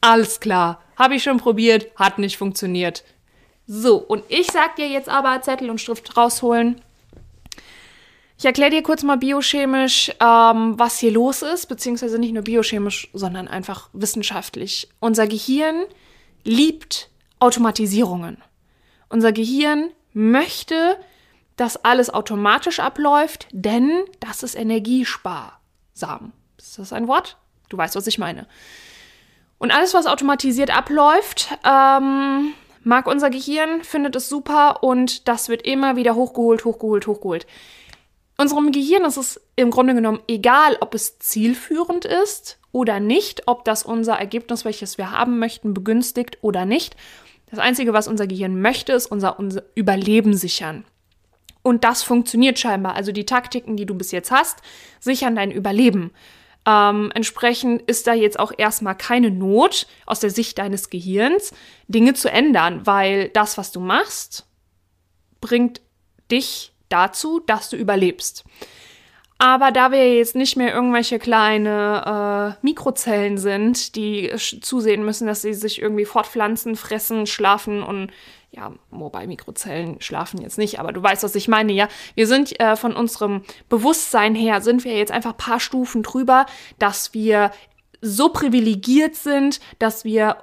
alles 0.00 0.40
klar. 0.40 0.82
Habe 0.96 1.16
ich 1.16 1.22
schon 1.22 1.38
probiert, 1.38 1.88
hat 1.96 2.18
nicht 2.18 2.36
funktioniert. 2.36 3.04
So, 3.66 3.96
und 3.96 4.24
ich 4.28 4.50
sag 4.50 4.76
dir 4.76 4.88
jetzt 4.88 5.08
aber 5.08 5.40
Zettel 5.42 5.70
und 5.70 5.80
Schrift 5.80 6.16
rausholen. 6.16 6.80
Ich 8.38 8.44
erkläre 8.44 8.72
dir 8.72 8.82
kurz 8.82 9.04
mal 9.04 9.18
biochemisch, 9.18 10.10
ähm, 10.20 10.76
was 10.76 10.98
hier 10.98 11.12
los 11.12 11.42
ist, 11.42 11.66
beziehungsweise 11.66 12.18
nicht 12.18 12.32
nur 12.32 12.42
biochemisch, 12.42 13.08
sondern 13.12 13.46
einfach 13.46 13.88
wissenschaftlich. 13.92 14.88
Unser 14.98 15.28
Gehirn 15.28 15.84
liebt 16.42 17.08
Automatisierungen. 17.38 18.38
Unser 19.08 19.30
Gehirn 19.32 19.90
möchte, 20.12 20.96
dass 21.56 21.84
alles 21.84 22.10
automatisch 22.10 22.80
abläuft, 22.80 23.46
denn 23.52 24.04
das 24.20 24.42
ist 24.42 24.54
energiesparsam. 24.54 26.32
Ist 26.58 26.78
das 26.78 26.92
ein 26.92 27.08
Wort? 27.08 27.36
Du 27.68 27.76
weißt, 27.76 27.96
was 27.96 28.06
ich 28.06 28.18
meine. 28.18 28.46
Und 29.58 29.70
alles, 29.70 29.94
was 29.94 30.06
automatisiert 30.06 30.76
abläuft, 30.76 31.56
ähm, 31.64 32.52
mag 32.82 33.06
unser 33.06 33.30
Gehirn, 33.30 33.84
findet 33.84 34.16
es 34.16 34.28
super 34.28 34.82
und 34.82 35.28
das 35.28 35.48
wird 35.48 35.62
immer 35.62 35.96
wieder 35.96 36.14
hochgeholt, 36.14 36.64
hochgeholt, 36.64 37.06
hochgeholt. 37.06 37.46
Unserem 38.38 38.72
Gehirn 38.72 39.04
ist 39.04 39.18
es 39.18 39.40
im 39.56 39.70
Grunde 39.70 39.94
genommen 39.94 40.20
egal, 40.26 40.76
ob 40.80 40.94
es 40.94 41.18
zielführend 41.18 42.04
ist 42.04 42.58
oder 42.72 42.98
nicht, 42.98 43.46
ob 43.46 43.64
das 43.64 43.84
unser 43.84 44.14
Ergebnis, 44.14 44.64
welches 44.64 44.98
wir 44.98 45.12
haben 45.12 45.38
möchten, 45.38 45.74
begünstigt 45.74 46.38
oder 46.40 46.64
nicht. 46.64 46.96
Das 47.50 47.58
Einzige, 47.58 47.92
was 47.92 48.08
unser 48.08 48.26
Gehirn 48.26 48.60
möchte, 48.60 48.94
ist 48.94 49.06
unser, 49.06 49.38
unser 49.38 49.62
Überleben 49.74 50.34
sichern. 50.34 50.84
Und 51.62 51.84
das 51.84 52.02
funktioniert 52.02 52.58
scheinbar. 52.58 52.94
Also 52.94 53.12
die 53.12 53.26
Taktiken, 53.26 53.76
die 53.76 53.86
du 53.86 53.94
bis 53.94 54.10
jetzt 54.10 54.30
hast, 54.30 54.60
sichern 55.00 55.36
dein 55.36 55.50
Überleben. 55.50 56.12
Ähm, 56.66 57.10
entsprechend 57.14 57.82
ist 57.82 58.06
da 58.06 58.14
jetzt 58.14 58.38
auch 58.38 58.52
erstmal 58.56 58.96
keine 58.96 59.30
Not 59.30 59.86
aus 60.06 60.20
der 60.20 60.30
Sicht 60.30 60.58
deines 60.58 60.90
Gehirns, 60.90 61.52
Dinge 61.88 62.14
zu 62.14 62.30
ändern, 62.30 62.86
weil 62.86 63.28
das, 63.30 63.58
was 63.58 63.72
du 63.72 63.80
machst, 63.80 64.46
bringt 65.40 65.80
dich 66.30 66.72
dazu, 66.88 67.40
dass 67.40 67.68
du 67.68 67.76
überlebst. 67.76 68.44
Aber 69.38 69.72
da 69.72 69.90
wir 69.90 70.16
jetzt 70.16 70.36
nicht 70.36 70.56
mehr 70.56 70.72
irgendwelche 70.72 71.18
kleine 71.18 72.56
äh, 72.62 72.64
Mikrozellen 72.64 73.38
sind, 73.38 73.96
die 73.96 74.32
zusehen 74.36 75.04
müssen, 75.04 75.26
dass 75.26 75.42
sie 75.42 75.52
sich 75.52 75.82
irgendwie 75.82 76.04
fortpflanzen, 76.04 76.76
fressen, 76.76 77.26
schlafen 77.26 77.82
und 77.82 78.12
ja, 78.54 78.70
wobei 78.90 79.26
Mikrozellen 79.26 80.00
schlafen 80.00 80.40
jetzt 80.42 80.58
nicht, 80.58 80.78
aber 80.78 80.92
du 80.92 81.02
weißt, 81.02 81.22
was 81.22 81.34
ich 81.34 81.48
meine, 81.48 81.72
ja. 81.72 81.88
Wir 82.14 82.26
sind 82.26 82.58
äh, 82.60 82.76
von 82.76 82.94
unserem 82.94 83.42
Bewusstsein 83.70 84.34
her, 84.34 84.60
sind 84.60 84.84
wir 84.84 84.96
jetzt 84.96 85.10
einfach 85.10 85.32
ein 85.32 85.38
paar 85.38 85.58
Stufen 85.58 86.02
drüber, 86.02 86.44
dass 86.78 87.14
wir 87.14 87.50
so 88.02 88.28
privilegiert 88.28 89.14
sind, 89.14 89.60
dass 89.78 90.04
wir 90.04 90.36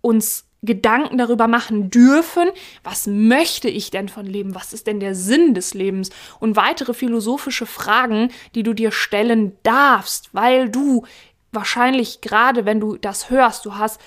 uns 0.00 0.46
Gedanken 0.62 1.18
darüber 1.18 1.46
machen 1.46 1.90
dürfen, 1.90 2.48
was 2.82 3.06
möchte 3.06 3.68
ich 3.68 3.90
denn 3.90 4.08
von 4.08 4.26
Leben, 4.26 4.54
was 4.54 4.72
ist 4.72 4.86
denn 4.86 5.00
der 5.00 5.14
Sinn 5.14 5.54
des 5.54 5.74
Lebens 5.74 6.10
und 6.40 6.56
weitere 6.56 6.94
philosophische 6.94 7.66
Fragen, 7.66 8.30
die 8.54 8.62
du 8.62 8.72
dir 8.72 8.92
stellen 8.92 9.56
darfst, 9.62 10.30
weil 10.32 10.68
du 10.68 11.04
wahrscheinlich 11.52 12.20
gerade, 12.22 12.64
wenn 12.64 12.80
du 12.80 12.96
das 12.96 13.28
hörst, 13.28 13.66
du 13.66 13.76
hast 13.76 14.00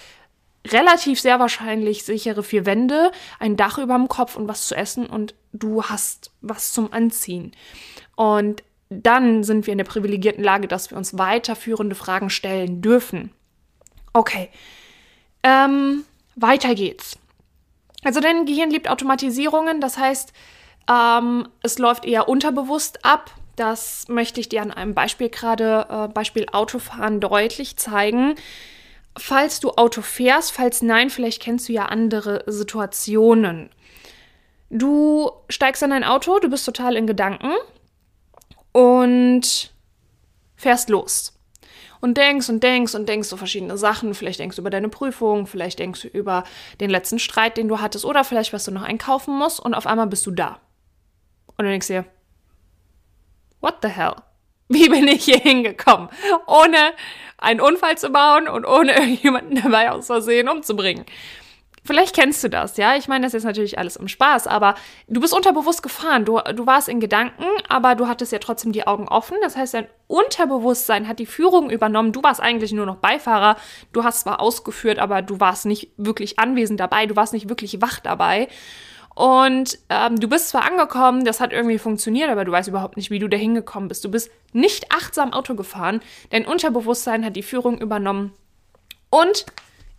relativ 0.72 1.20
sehr 1.20 1.40
wahrscheinlich 1.40 2.04
sichere 2.04 2.44
vier 2.44 2.66
Wände, 2.66 3.12
ein 3.40 3.58
Dach 3.58 3.78
über 3.78 3.96
dem 3.96 4.08
Kopf 4.08 4.36
und 4.36 4.48
was 4.48 4.68
zu 4.68 4.76
essen 4.76 5.06
und 5.08 5.36
du 5.54 5.84
hast 5.84 6.32
was 6.42 6.72
zum 6.72 6.92
Anziehen. 6.92 7.52
Und 8.16 8.64
dann 8.90 9.44
sind 9.44 9.68
wir 9.68 9.72
in 9.72 9.78
der 9.78 9.86
privilegierten 9.86 10.44
Lage, 10.44 10.68
dass 10.68 10.92
wir 10.92 10.98
uns 10.98 11.18
weiterführende 11.18 11.96
Fragen 11.96 12.30
stellen 12.30 12.82
dürfen. 12.82 13.32
Okay. 14.14 14.50
Ähm, 15.44 16.04
weiter 16.36 16.76
geht's. 16.76 17.18
Also 18.04 18.20
dein 18.20 18.46
Gehirn 18.46 18.70
liebt 18.70 18.90
Automatisierungen, 18.90 19.82
das 19.82 19.98
heißt, 19.98 20.32
ähm, 20.90 21.48
es 21.64 21.80
läuft 21.80 22.06
eher 22.06 22.30
unterbewusst 22.30 23.04
ab. 23.04 23.32
Das 23.56 24.08
möchte 24.08 24.40
ich 24.40 24.50
dir 24.50 24.62
an 24.62 24.72
einem 24.72 24.94
Beispiel 24.94 25.30
gerade, 25.30 25.88
äh, 25.90 26.08
Beispiel 26.14 26.46
Autofahren, 26.52 27.20
deutlich 27.20 27.78
zeigen. 27.78 28.36
Falls 29.18 29.60
du 29.60 29.72
Auto 29.72 30.02
fährst, 30.02 30.52
falls 30.52 30.82
nein, 30.82 31.10
vielleicht 31.10 31.42
kennst 31.42 31.70
du 31.70 31.74
ja 31.74 31.86
andere 31.86 32.44
Situationen. 32.48 33.70
Du 34.70 35.32
steigst 35.48 35.84
in 35.84 35.92
dein 35.92 36.04
Auto, 36.04 36.40
du 36.40 36.50
bist 36.50 36.66
total 36.66 36.98
in 36.98 37.08
Gedanken 37.08 37.54
und 38.72 39.74
fährst 40.56 40.90
los. 40.90 41.32
Und 42.02 42.18
denkst 42.18 42.50
und 42.50 42.62
denkst 42.62 42.94
und 42.94 43.08
denkst 43.08 43.30
so 43.30 43.38
verschiedene 43.38 43.78
Sachen. 43.78 44.14
Vielleicht 44.14 44.40
denkst 44.40 44.58
du 44.58 44.62
über 44.62 44.70
deine 44.70 44.90
Prüfung, 44.90 45.48
vielleicht 45.48 45.80
denkst 45.80 46.02
du 46.02 46.08
über 46.10 46.44
den 46.80 46.90
letzten 46.90 47.20
Streit, 47.20 47.58
den 47.58 47.68
du 47.68 47.80
hattest, 47.80 48.06
oder 48.06 48.24
vielleicht, 48.24 48.54
was 48.54 48.66
du 48.66 48.72
noch 48.72 48.84
einkaufen 48.84 49.38
musst, 49.38 49.60
und 49.60 49.74
auf 49.74 49.88
einmal 49.88 50.08
bist 50.08 50.26
du 50.26 50.32
da. 50.32 50.60
Und 51.58 51.66
du 51.66 51.72
denkst 51.72 51.88
dir, 51.88 52.06
what 53.62 53.78
the 53.82 53.88
hell? 53.88 54.16
Wie 54.68 54.90
bin 54.90 55.08
ich 55.08 55.26
hier 55.26 55.40
hingekommen? 55.40 56.10
Ohne 56.48 56.94
einen 57.38 57.62
Unfall 57.62 57.98
zu 57.98 58.10
bauen 58.10 58.48
und 58.48 58.66
ohne 58.66 58.94
irgendjemanden 58.94 59.62
dabei 59.62 59.92
aus 59.92 60.08
Versehen 60.08 60.50
umzubringen. 60.50 61.06
Vielleicht 61.86 62.16
kennst 62.16 62.44
du 62.44 62.50
das, 62.50 62.78
ja. 62.78 62.96
Ich 62.96 63.08
meine, 63.08 63.28
das 63.28 63.36
ist 63.36 63.44
natürlich 63.44 63.78
alles 63.78 63.96
im 63.96 64.08
Spaß, 64.08 64.48
aber 64.48 64.74
du 65.08 65.22
bist 65.22 65.36
unterbewusst 65.36 65.84
gefahren. 65.84 66.26
Du, 66.26 66.40
du 66.40 66.66
warst 66.66 66.90
in 66.90 67.00
Gedanken, 67.00 67.46
aber 67.70 67.94
du 67.94 68.08
hattest 68.08 68.32
ja 68.32 68.40
trotzdem 68.40 68.72
die 68.72 68.88
Augen 68.88 69.08
offen. 69.08 69.38
Das 69.44 69.56
heißt, 69.56 69.76
dein 69.76 69.88
Unterbewusstsein 70.08 71.08
hat 71.08 71.20
die 71.20 71.28
Führung 71.28 71.70
übernommen. 71.70 72.12
Du 72.12 72.24
warst 72.24 72.42
eigentlich 72.42 72.72
nur 72.72 72.88
noch 72.88 72.96
Beifahrer. 72.96 73.56
Du 73.94 74.04
hast 74.04 74.22
zwar 74.22 74.40
ausgeführt, 74.40 74.98
aber 74.98 75.22
du 75.22 75.40
warst 75.40 75.68
nicht 75.68 75.92
wirklich 75.98 76.40
anwesend 76.40 76.80
dabei. 76.80 77.06
Du 77.06 77.16
warst 77.16 77.34
nicht 77.34 77.50
wirklich 77.50 77.80
wach 77.82 78.00
dabei. 78.00 78.48
Und 79.16 79.80
ähm, 79.90 80.20
du 80.20 80.28
bist 80.28 80.50
zwar 80.50 80.66
angekommen, 80.66 81.24
das 81.24 81.40
hat 81.40 81.54
irgendwie 81.54 81.80
funktioniert, 81.80 82.30
aber 82.30 82.44
du 82.44 82.52
weißt 82.52 82.68
überhaupt 82.68 82.98
nicht, 82.98 83.12
wie 83.12 83.20
du 83.20 83.30
da 83.30 83.38
hingekommen 83.38 83.88
bist. 83.88 84.04
Du 84.04 84.12
bist 84.12 84.30
nicht 84.52 84.92
achtsam 84.92 85.32
Auto 85.34 85.56
gefahren, 85.56 86.02
dein 86.32 86.46
Unterbewusstsein 86.46 87.26
hat 87.26 87.38
die 87.38 87.44
Führung 87.44 87.80
übernommen 87.80 88.34
und 89.10 89.46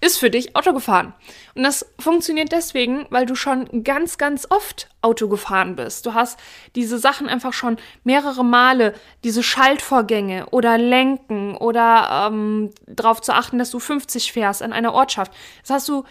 ist 0.01 0.19
für 0.19 0.31
dich 0.31 0.55
Auto 0.55 0.75
gefahren. 0.75 1.15
Und 1.55 1.63
das 1.63 1.87
funktioniert 1.99 2.53
deswegen, 2.53 3.07
weil 3.09 3.25
du 3.25 3.35
schon 3.35 3.83
ganz, 3.83 4.19
ganz 4.19 4.47
oft 4.51 4.91
Auto 5.01 5.29
gefahren 5.29 5.75
bist. 5.75 6.05
Du 6.05 6.13
hast 6.13 6.39
diese 6.75 6.99
Sachen 6.99 7.29
einfach 7.29 7.55
schon 7.55 7.79
mehrere 8.05 8.45
Male, 8.45 8.95
diese 9.25 9.43
Schaltvorgänge 9.43 10.47
oder 10.51 10.77
Lenken 10.77 11.57
oder 11.57 12.29
ähm, 12.31 12.71
darauf 12.87 13.23
zu 13.23 13.33
achten, 13.35 13.59
dass 13.59 13.71
du 13.71 13.79
50 13.79 14.33
fährst 14.33 14.63
an 14.63 14.75
einer 14.75 14.93
Ortschaft. 14.93 15.33
Das 15.63 15.71
hast 15.71 15.89
du 15.89 16.05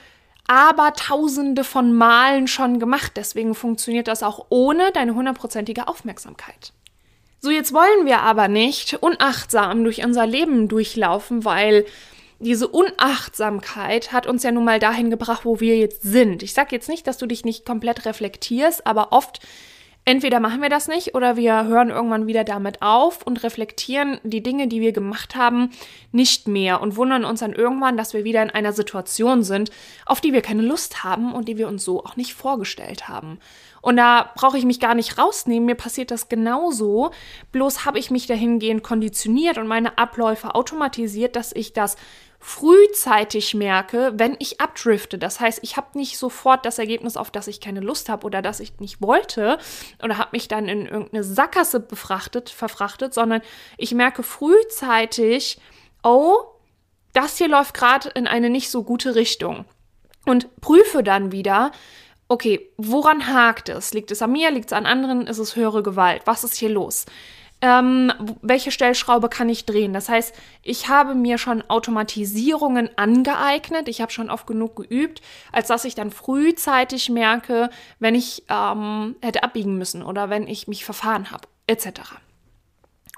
aber 0.48 0.94
tausende 0.94 1.64
von 1.64 1.94
Malen 1.94 2.48
schon 2.48 2.80
gemacht. 2.80 3.14
Deswegen 3.16 3.56
funktioniert 3.56 4.08
das 4.08 4.24
auch 4.24 4.46
ohne 4.50 4.92
deine 4.92 5.16
hundertprozentige 5.16 5.88
Aufmerksamkeit. 5.88 6.74
So, 7.40 7.52
jetzt 7.52 7.74
wollen 7.74 8.06
wir 8.06 8.22
aber 8.22 8.48
nicht 8.48 8.96
unachtsam 9.02 9.84
durch 9.84 10.04
unser 10.04 10.26
Leben 10.26 10.68
durchlaufen, 10.68 11.46
weil 11.46 11.86
diese 12.40 12.68
Unachtsamkeit 12.68 14.12
hat 14.12 14.28
uns 14.28 14.44
ja 14.44 14.52
nun 14.52 14.66
mal 14.66 14.80
dahin 14.80 15.10
gebracht, 15.10 15.46
wo 15.46 15.60
wir 15.60 15.78
jetzt 15.78 16.02
sind. 16.02 16.44
Ich 16.44 16.54
sage 16.54 16.76
jetzt 16.76 16.90
nicht, 16.90 17.08
dass 17.08 17.18
du 17.18 17.26
dich 17.26 17.46
nicht 17.46 17.66
komplett 17.66 18.06
reflektierst, 18.06 18.86
aber 18.86 19.12
oft 19.12 19.40
entweder 20.06 20.40
machen 20.40 20.62
wir 20.62 20.70
das 20.70 20.88
nicht 20.88 21.16
oder 21.16 21.36
wir 21.36 21.66
hören 21.66 21.90
irgendwann 21.90 22.28
wieder 22.28 22.44
damit 22.44 22.82
auf 22.82 23.24
und 23.24 23.44
reflektieren 23.44 24.20
die 24.24 24.44
Dinge, 24.44 24.68
die 24.68 24.80
wir 24.80 24.94
gemacht 24.94 25.36
haben, 25.36 25.72
nicht 26.12 26.48
mehr 26.48 26.82
und 26.82 26.96
wundern 26.96 27.26
uns 27.26 27.40
dann 27.40 27.54
irgendwann, 27.54 27.98
dass 27.98 28.14
wir 28.14 28.24
wieder 28.24 28.44
in 28.44 28.52
einer 28.52 28.72
Situation 28.72 29.44
sind, 29.44 29.72
auf 30.06 30.22
die 30.22 30.32
wir 30.32 30.42
keine 30.42 30.62
Lust 30.62 31.04
haben 31.04 31.34
und 31.34 31.48
die 31.48 31.58
wir 31.58 31.68
uns 31.68 31.84
so 31.84 32.04
auch 32.06 32.16
nicht 32.16 32.36
vorgestellt 32.36 33.08
haben. 33.08 33.40
Und 33.82 33.98
da 33.98 34.32
brauche 34.36 34.58
ich 34.58 34.66
mich 34.66 34.80
gar 34.80 34.96
nicht 34.96 35.18
rausnehmen, 35.18 35.66
mir 35.66 35.76
passiert 35.76 36.10
das 36.10 36.30
genauso, 36.30 37.12
bloß 37.52 37.86
habe 37.86 38.00
ich 38.00 38.10
mich 38.10 38.26
dahingehend 38.26 38.84
konditioniert 38.84 39.58
und 39.58 39.68
meine 39.68 39.98
Abläufe 39.98 40.56
automatisiert, 40.56 41.36
dass 41.36 41.52
ich 41.52 41.74
das 41.74 41.96
frühzeitig 42.46 43.56
merke, 43.56 44.14
wenn 44.18 44.36
ich 44.38 44.62
abdrifte. 44.62 45.18
Das 45.18 45.40
heißt, 45.40 45.62
ich 45.64 45.78
habe 45.78 45.98
nicht 45.98 46.20
sofort 46.20 46.64
das 46.64 46.78
Ergebnis, 46.78 47.18
auf 47.18 47.32
das 47.32 47.48
ich 47.48 47.60
keine 47.60 47.80
Lust 47.80 48.08
habe 48.08 48.24
oder 48.24 48.44
das 48.44 48.60
ich 48.60 48.80
nicht 48.80 49.02
wollte 49.02 49.58
oder 50.04 50.20
habe 50.20 50.30
mich 50.34 50.48
dann 50.48 50.68
in 50.68 50.86
irgendeine 50.86 51.24
Sackgasse 51.24 51.80
befrachtet, 51.80 52.52
verfrachtet, 52.52 53.16
sondern 53.16 53.42
ich 53.80 53.96
merke 53.96 54.22
frühzeitig, 54.22 55.58
oh, 56.04 56.36
das 57.14 57.40
hier 57.40 57.48
läuft 57.48 57.74
gerade 57.74 58.10
in 58.10 58.28
eine 58.28 58.52
nicht 58.52 58.70
so 58.70 58.84
gute 58.84 59.16
Richtung. 59.16 59.66
Und 60.28 60.62
prüfe 60.62 61.02
dann 61.02 61.32
wieder, 61.32 61.72
okay, 62.28 62.70
woran 62.78 63.26
hakt 63.26 63.70
es? 63.70 63.92
Liegt 63.96 64.12
es 64.12 64.22
an 64.22 64.32
mir? 64.32 64.52
Liegt 64.52 64.68
es 64.68 64.74
an 64.74 64.86
anderen? 64.86 65.26
Ist 65.26 65.40
es 65.40 65.56
höhere 65.56 65.82
Gewalt? 65.82 66.22
Was 66.26 66.44
ist 66.44 66.56
hier 66.56 66.70
los? 66.70 67.08
Ähm, 67.66 68.14
welche 68.44 68.70
Stellschraube 68.70 69.28
kann 69.28 69.50
ich 69.50 69.66
drehen. 69.66 69.92
Das 69.92 70.08
heißt, 70.08 70.36
ich 70.62 70.88
habe 70.88 71.16
mir 71.16 71.40
schon 71.40 71.68
Automatisierungen 71.68 72.92
angeeignet, 72.96 73.88
ich 73.90 74.02
habe 74.02 74.12
schon 74.12 74.30
oft 74.30 74.46
genug 74.46 74.76
geübt, 74.76 75.22
als 75.52 75.68
dass 75.68 75.84
ich 75.84 75.96
dann 75.96 76.12
frühzeitig 76.12 77.10
merke, 77.10 77.72
wenn 78.00 78.14
ich 78.14 78.44
ähm, 78.50 79.16
hätte 79.22 79.42
abbiegen 79.42 79.80
müssen 79.80 80.04
oder 80.04 80.30
wenn 80.30 80.48
ich 80.48 80.68
mich 80.68 80.86
verfahren 80.86 81.32
habe, 81.32 81.48
etc. 81.66 82.02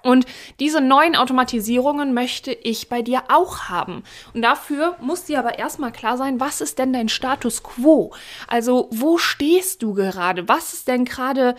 Und 0.01 0.25
diese 0.61 0.79
neuen 0.79 1.17
Automatisierungen 1.17 2.13
möchte 2.13 2.53
ich 2.53 2.87
bei 2.87 3.01
dir 3.01 3.23
auch 3.27 3.63
haben. 3.63 4.03
Und 4.33 4.43
dafür 4.43 4.95
muss 5.01 5.25
dir 5.25 5.39
aber 5.39 5.59
erstmal 5.59 5.91
klar 5.91 6.15
sein, 6.15 6.39
was 6.39 6.61
ist 6.61 6.79
denn 6.79 6.93
dein 6.93 7.09
Status 7.09 7.63
quo? 7.63 8.13
Also, 8.47 8.87
wo 8.91 9.17
stehst 9.17 9.83
du 9.83 9.93
gerade? 9.93 10.47
Was 10.47 10.71
ist 10.71 10.87
denn 10.87 11.03
gerade 11.03 11.55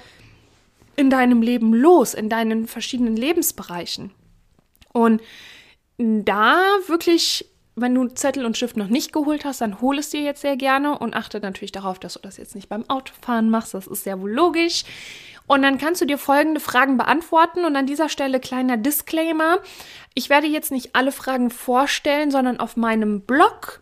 in 0.98 1.10
deinem 1.10 1.42
Leben 1.42 1.72
los, 1.72 2.14
in 2.14 2.28
deinen 2.28 2.66
verschiedenen 2.66 3.16
Lebensbereichen. 3.16 4.10
Und 4.92 5.22
da 5.98 6.60
wirklich 6.86 7.46
wenn 7.80 7.94
du 7.94 8.08
Zettel 8.08 8.44
und 8.44 8.56
Stift 8.56 8.76
noch 8.76 8.88
nicht 8.88 9.12
geholt 9.12 9.44
hast, 9.44 9.60
dann 9.60 9.80
hol 9.80 9.98
es 9.98 10.10
dir 10.10 10.20
jetzt 10.20 10.40
sehr 10.40 10.56
gerne 10.56 10.98
und 10.98 11.14
achte 11.14 11.40
natürlich 11.40 11.72
darauf, 11.72 11.98
dass 11.98 12.14
du 12.14 12.20
das 12.20 12.36
jetzt 12.36 12.54
nicht 12.54 12.68
beim 12.68 12.88
Autofahren 12.88 13.50
machst. 13.50 13.74
Das 13.74 13.86
ist 13.86 14.04
sehr 14.04 14.20
wohl 14.20 14.32
logisch. 14.32 14.84
Und 15.46 15.62
dann 15.62 15.78
kannst 15.78 16.02
du 16.02 16.04
dir 16.04 16.18
folgende 16.18 16.60
Fragen 16.60 16.96
beantworten. 16.96 17.64
Und 17.64 17.76
an 17.76 17.86
dieser 17.86 18.08
Stelle 18.08 18.40
kleiner 18.40 18.76
Disclaimer. 18.76 19.58
Ich 20.14 20.28
werde 20.28 20.46
jetzt 20.46 20.72
nicht 20.72 20.94
alle 20.94 21.12
Fragen 21.12 21.50
vorstellen, 21.50 22.30
sondern 22.30 22.60
auf 22.60 22.76
meinem 22.76 23.22
Blog 23.22 23.80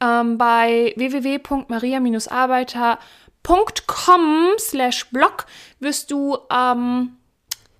ähm, 0.00 0.38
bei 0.38 0.92
www.maria-arbeiter.com 0.96 2.98
slash 4.58 5.06
blog 5.10 5.46
wirst 5.80 6.10
du 6.10 6.38
ähm, 6.50 7.16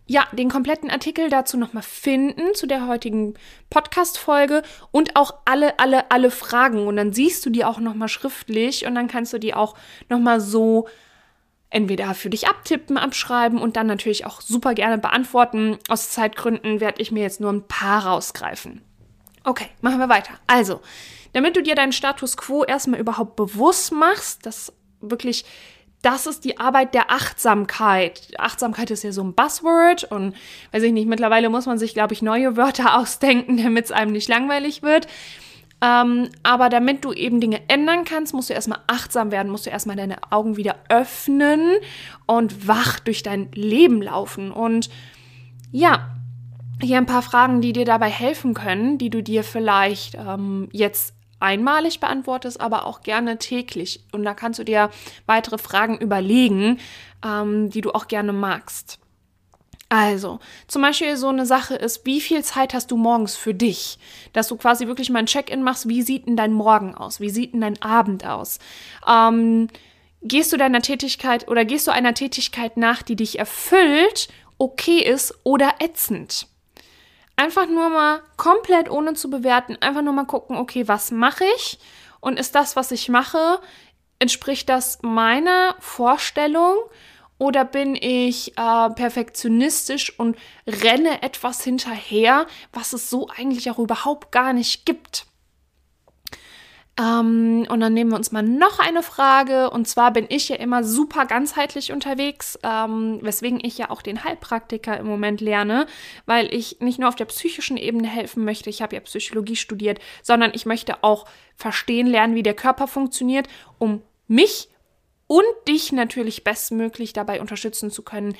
ja, 0.06 0.26
den 0.32 0.48
kompletten 0.48 0.90
Artikel 0.90 1.28
dazu 1.30 1.56
nochmal 1.56 1.82
finden, 1.82 2.54
zu 2.54 2.66
der 2.66 2.86
heutigen 2.86 3.34
Podcast-Folge 3.70 4.62
und 4.92 5.16
auch 5.16 5.34
alle, 5.44 5.78
alle, 5.80 6.10
alle 6.10 6.30
Fragen. 6.30 6.86
Und 6.86 6.96
dann 6.96 7.12
siehst 7.12 7.44
du 7.44 7.50
die 7.50 7.64
auch 7.64 7.80
nochmal 7.80 8.08
schriftlich 8.08 8.86
und 8.86 8.94
dann 8.94 9.08
kannst 9.08 9.32
du 9.32 9.38
die 9.38 9.54
auch 9.54 9.74
nochmal 10.08 10.40
so 10.40 10.86
entweder 11.70 12.14
für 12.14 12.30
dich 12.30 12.46
abtippen, 12.46 12.96
abschreiben 12.96 13.58
und 13.58 13.76
dann 13.76 13.88
natürlich 13.88 14.24
auch 14.24 14.40
super 14.40 14.74
gerne 14.74 14.98
beantworten. 14.98 15.78
Aus 15.88 16.10
Zeitgründen 16.10 16.80
werde 16.80 17.02
ich 17.02 17.10
mir 17.10 17.22
jetzt 17.22 17.40
nur 17.40 17.52
ein 17.52 17.66
paar 17.66 18.06
rausgreifen. 18.06 18.82
Okay, 19.42 19.66
machen 19.80 19.98
wir 19.98 20.08
weiter. 20.08 20.34
Also, 20.46 20.80
damit 21.32 21.56
du 21.56 21.62
dir 21.62 21.74
deinen 21.74 21.92
Status 21.92 22.36
quo 22.36 22.62
erstmal 22.62 23.00
überhaupt 23.00 23.34
bewusst 23.34 23.92
machst, 23.92 24.46
dass 24.46 24.72
wirklich 25.00 25.44
das 26.06 26.26
ist 26.26 26.44
die 26.44 26.58
Arbeit 26.58 26.94
der 26.94 27.10
Achtsamkeit. 27.10 28.28
Achtsamkeit 28.38 28.92
ist 28.92 29.02
ja 29.02 29.10
so 29.10 29.24
ein 29.24 29.34
Buzzword 29.34 30.04
und 30.04 30.36
weiß 30.70 30.84
ich 30.84 30.92
nicht, 30.92 31.08
mittlerweile 31.08 31.48
muss 31.48 31.66
man 31.66 31.78
sich, 31.78 31.94
glaube 31.94 32.14
ich, 32.14 32.22
neue 32.22 32.56
Wörter 32.56 32.96
ausdenken, 33.00 33.56
damit 33.56 33.86
es 33.86 33.92
einem 33.92 34.12
nicht 34.12 34.28
langweilig 34.28 34.82
wird. 34.82 35.08
Ähm, 35.82 36.28
aber 36.44 36.68
damit 36.68 37.04
du 37.04 37.12
eben 37.12 37.40
Dinge 37.40 37.60
ändern 37.68 38.04
kannst, 38.04 38.34
musst 38.34 38.50
du 38.50 38.54
erstmal 38.54 38.80
achtsam 38.86 39.32
werden, 39.32 39.50
musst 39.50 39.66
du 39.66 39.70
erstmal 39.70 39.96
deine 39.96 40.16
Augen 40.30 40.56
wieder 40.56 40.76
öffnen 40.88 41.72
und 42.26 42.68
wach 42.68 43.00
durch 43.00 43.24
dein 43.24 43.50
Leben 43.52 44.00
laufen. 44.00 44.52
Und 44.52 44.88
ja, 45.72 46.14
hier 46.80 46.98
ein 46.98 47.06
paar 47.06 47.22
Fragen, 47.22 47.60
die 47.60 47.72
dir 47.72 47.84
dabei 47.84 48.08
helfen 48.08 48.54
können, 48.54 48.96
die 48.96 49.10
du 49.10 49.24
dir 49.24 49.42
vielleicht 49.42 50.14
ähm, 50.14 50.68
jetzt 50.70 51.15
einmalig 51.40 52.00
beantwortest, 52.00 52.60
aber 52.60 52.86
auch 52.86 53.02
gerne 53.02 53.38
täglich. 53.38 54.00
Und 54.12 54.24
da 54.24 54.34
kannst 54.34 54.58
du 54.58 54.64
dir 54.64 54.90
weitere 55.26 55.58
Fragen 55.58 55.98
überlegen, 55.98 56.78
ähm, 57.24 57.70
die 57.70 57.80
du 57.80 57.92
auch 57.92 58.08
gerne 58.08 58.32
magst. 58.32 58.98
Also, 59.88 60.40
zum 60.66 60.82
Beispiel 60.82 61.16
so 61.16 61.28
eine 61.28 61.46
Sache 61.46 61.76
ist, 61.76 62.04
wie 62.06 62.20
viel 62.20 62.42
Zeit 62.42 62.74
hast 62.74 62.90
du 62.90 62.96
morgens 62.96 63.36
für 63.36 63.54
dich? 63.54 63.98
Dass 64.32 64.48
du 64.48 64.56
quasi 64.56 64.88
wirklich 64.88 65.10
mal 65.10 65.20
ein 65.20 65.26
Check-in 65.26 65.62
machst, 65.62 65.88
wie 65.88 66.02
sieht 66.02 66.26
denn 66.26 66.36
dein 66.36 66.52
Morgen 66.52 66.96
aus? 66.96 67.20
Wie 67.20 67.30
sieht 67.30 67.52
denn 67.52 67.60
dein 67.60 67.80
Abend 67.80 68.26
aus? 68.26 68.58
Ähm, 69.06 69.68
gehst 70.22 70.52
du 70.52 70.56
deiner 70.56 70.82
Tätigkeit 70.82 71.46
oder 71.46 71.64
gehst 71.64 71.86
du 71.86 71.92
einer 71.92 72.14
Tätigkeit 72.14 72.76
nach, 72.76 73.02
die 73.02 73.14
dich 73.14 73.38
erfüllt, 73.38 74.28
okay 74.58 74.98
ist 74.98 75.38
oder 75.44 75.74
ätzend? 75.78 76.48
Einfach 77.36 77.66
nur 77.66 77.90
mal 77.90 78.22
komplett 78.36 78.90
ohne 78.90 79.12
zu 79.14 79.28
bewerten, 79.28 79.76
einfach 79.80 80.02
nur 80.02 80.14
mal 80.14 80.24
gucken, 80.24 80.56
okay, 80.56 80.88
was 80.88 81.10
mache 81.10 81.44
ich? 81.56 81.78
Und 82.20 82.38
ist 82.38 82.54
das, 82.54 82.76
was 82.76 82.90
ich 82.90 83.10
mache, 83.10 83.60
entspricht 84.18 84.68
das 84.68 84.98
meiner 85.02 85.76
Vorstellung? 85.78 86.76
Oder 87.38 87.66
bin 87.66 87.94
ich 87.94 88.56
äh, 88.56 88.90
perfektionistisch 88.90 90.18
und 90.18 90.38
renne 90.66 91.22
etwas 91.22 91.62
hinterher, 91.62 92.46
was 92.72 92.94
es 92.94 93.10
so 93.10 93.28
eigentlich 93.28 93.70
auch 93.70 93.78
überhaupt 93.78 94.32
gar 94.32 94.54
nicht 94.54 94.86
gibt? 94.86 95.26
Ähm, 96.98 97.66
und 97.68 97.80
dann 97.80 97.92
nehmen 97.92 98.10
wir 98.10 98.16
uns 98.16 98.32
mal 98.32 98.42
noch 98.42 98.78
eine 98.78 99.02
Frage. 99.02 99.70
Und 99.70 99.86
zwar 99.86 100.12
bin 100.12 100.26
ich 100.28 100.48
ja 100.48 100.56
immer 100.56 100.82
super 100.82 101.26
ganzheitlich 101.26 101.92
unterwegs, 101.92 102.58
ähm, 102.62 103.18
weswegen 103.20 103.60
ich 103.62 103.76
ja 103.76 103.90
auch 103.90 104.00
den 104.00 104.24
Heilpraktiker 104.24 104.98
im 104.98 105.06
Moment 105.06 105.40
lerne, 105.40 105.86
weil 106.24 106.52
ich 106.54 106.80
nicht 106.80 106.98
nur 106.98 107.08
auf 107.08 107.16
der 107.16 107.26
psychischen 107.26 107.76
Ebene 107.76 108.08
helfen 108.08 108.44
möchte, 108.44 108.70
ich 108.70 108.80
habe 108.80 108.96
ja 108.96 109.00
Psychologie 109.00 109.56
studiert, 109.56 109.98
sondern 110.22 110.52
ich 110.54 110.64
möchte 110.64 111.04
auch 111.04 111.26
verstehen 111.54 112.06
lernen, 112.06 112.34
wie 112.34 112.42
der 112.42 112.54
Körper 112.54 112.86
funktioniert, 112.86 113.46
um 113.78 114.02
mich 114.26 114.68
und 115.26 115.44
dich 115.68 115.92
natürlich 115.92 116.44
bestmöglich 116.44 117.12
dabei 117.12 117.40
unterstützen 117.40 117.90
zu 117.90 118.02
können, 118.02 118.36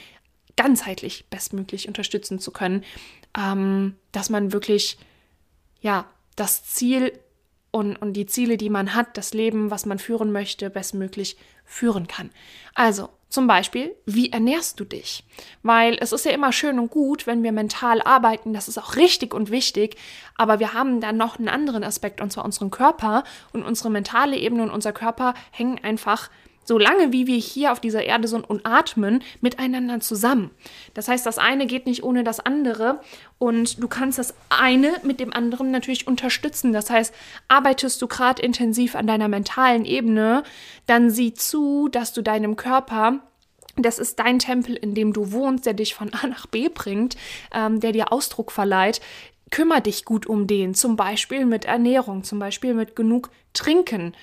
ganzheitlich 0.57 1.27
bestmöglich 1.29 1.89
unterstützen 1.89 2.39
zu 2.39 2.53
können, 2.53 2.85
ähm, 3.37 3.97
dass 4.13 4.31
man 4.31 4.53
wirklich, 4.53 4.97
ja, 5.81 6.07
das 6.37 6.65
Ziel 6.65 7.13
und, 7.77 7.97
und 7.97 8.15
die 8.15 8.25
Ziele, 8.25 8.57
die 8.57 8.71
man 8.71 8.95
hat, 8.95 9.19
das 9.19 9.35
Leben, 9.35 9.71
was 9.71 9.85
man 9.85 9.99
führen 9.99 10.33
möchte, 10.33 10.71
bestmöglich 10.71 11.37
führen 11.67 12.07
kann. 12.07 12.31
Also 12.75 13.11
zum 13.29 13.47
Beispiel, 13.47 13.95
wie 14.07 14.33
ernährst 14.33 14.81
du 14.81 14.85
dich? 14.85 15.25
Weil 15.63 15.99
es 16.01 16.13
ist 16.13 16.25
ja 16.25 16.31
immer 16.31 16.53
schön 16.53 16.79
und 16.79 16.91
gut, 16.91 17.27
wenn 17.27 17.43
wir 17.43 17.53
mental 17.53 18.01
arbeiten, 18.01 18.55
das 18.55 18.69
ist 18.69 18.79
auch 18.79 18.97
richtig 18.97 19.35
und 19.35 19.51
wichtig, 19.51 19.97
aber 20.37 20.59
wir 20.59 20.73
haben 20.73 21.03
dann 21.03 21.19
noch 21.19 21.39
einen 21.39 21.49
anderen 21.49 21.85
Aspekt, 21.85 22.23
und 22.23 22.33
zwar 22.33 22.47
unseren 22.47 22.71
Körper 22.71 23.25
und 23.53 23.63
unsere 23.63 23.91
mentale 23.91 24.39
Ebene 24.39 24.63
und 24.63 24.71
unser 24.71 24.93
Körper 24.93 25.35
hängen 25.51 25.79
einfach 25.83 26.31
solange 26.67 27.13
wie 27.13 27.27
wir 27.27 27.39
hier 27.39 27.73
auf 27.73 27.81
dieser 27.81 28.05
Erde 28.05 28.29
sind 28.29 28.49
und 28.49 28.67
atmen, 28.67 29.23
miteinander 29.41 30.01
zusammen. 30.01 30.51
Das 30.95 31.09
heißt, 31.09 31.25
das 31.25 31.39
eine 31.39 31.67
geht 31.67 31.87
nicht 31.87 32.03
ohne 32.03 32.25
das 32.25 32.41
andere 32.41 33.01
und 33.39 33.83
du 33.83 33.89
kannst 33.89 34.19
das 34.19 34.35
eine 34.51 34.93
mit 35.03 35.21
dem 35.21 35.33
anderen 35.33 35.71
natürlich 35.71 36.07
unterstützen. 36.07 36.73
Das 36.73 36.91
heißt, 36.91 37.15
arbeitest 37.49 38.03
du 38.03 38.09
gerade 38.09 38.43
intensiv 38.43 38.95
an 38.97 39.07
deiner 39.07 39.29
mentalen 39.29 39.85
Ebene, 39.85 40.43
dann 40.87 41.11
sieh 41.11 41.33
zu, 41.33 41.89
dass 41.89 42.13
du 42.13 42.23
deinem 42.23 42.57
Körper 42.57 43.21
das 43.79 43.99
ist 43.99 44.19
dein 44.19 44.39
Tempel, 44.39 44.75
in 44.75 44.95
dem 44.95 45.13
du 45.13 45.33
wohnst, 45.33 45.67
der 45.67 45.75
dich 45.75 45.95
von 45.95 46.13
A 46.15 46.27
nach 46.27 46.47
B 46.47 46.71
bringt, 46.71 47.17
ähm, 47.55 47.81
der 47.81 47.93
dir 47.93 48.11
Ausdruck 48.11 48.51
verleiht. 48.51 49.01
Kümmer 49.51 49.81
dich 49.81 50.05
gut 50.05 50.27
um 50.27 50.47
den, 50.47 50.75
zum 50.75 50.97
Beispiel 50.97 51.45
mit 51.45 51.67
Ernährung, 51.67 52.25
zum 52.25 52.39
Beispiel 52.39 52.75
mit 52.75 52.97
genug 52.97 53.31
Trinken. 53.53 54.15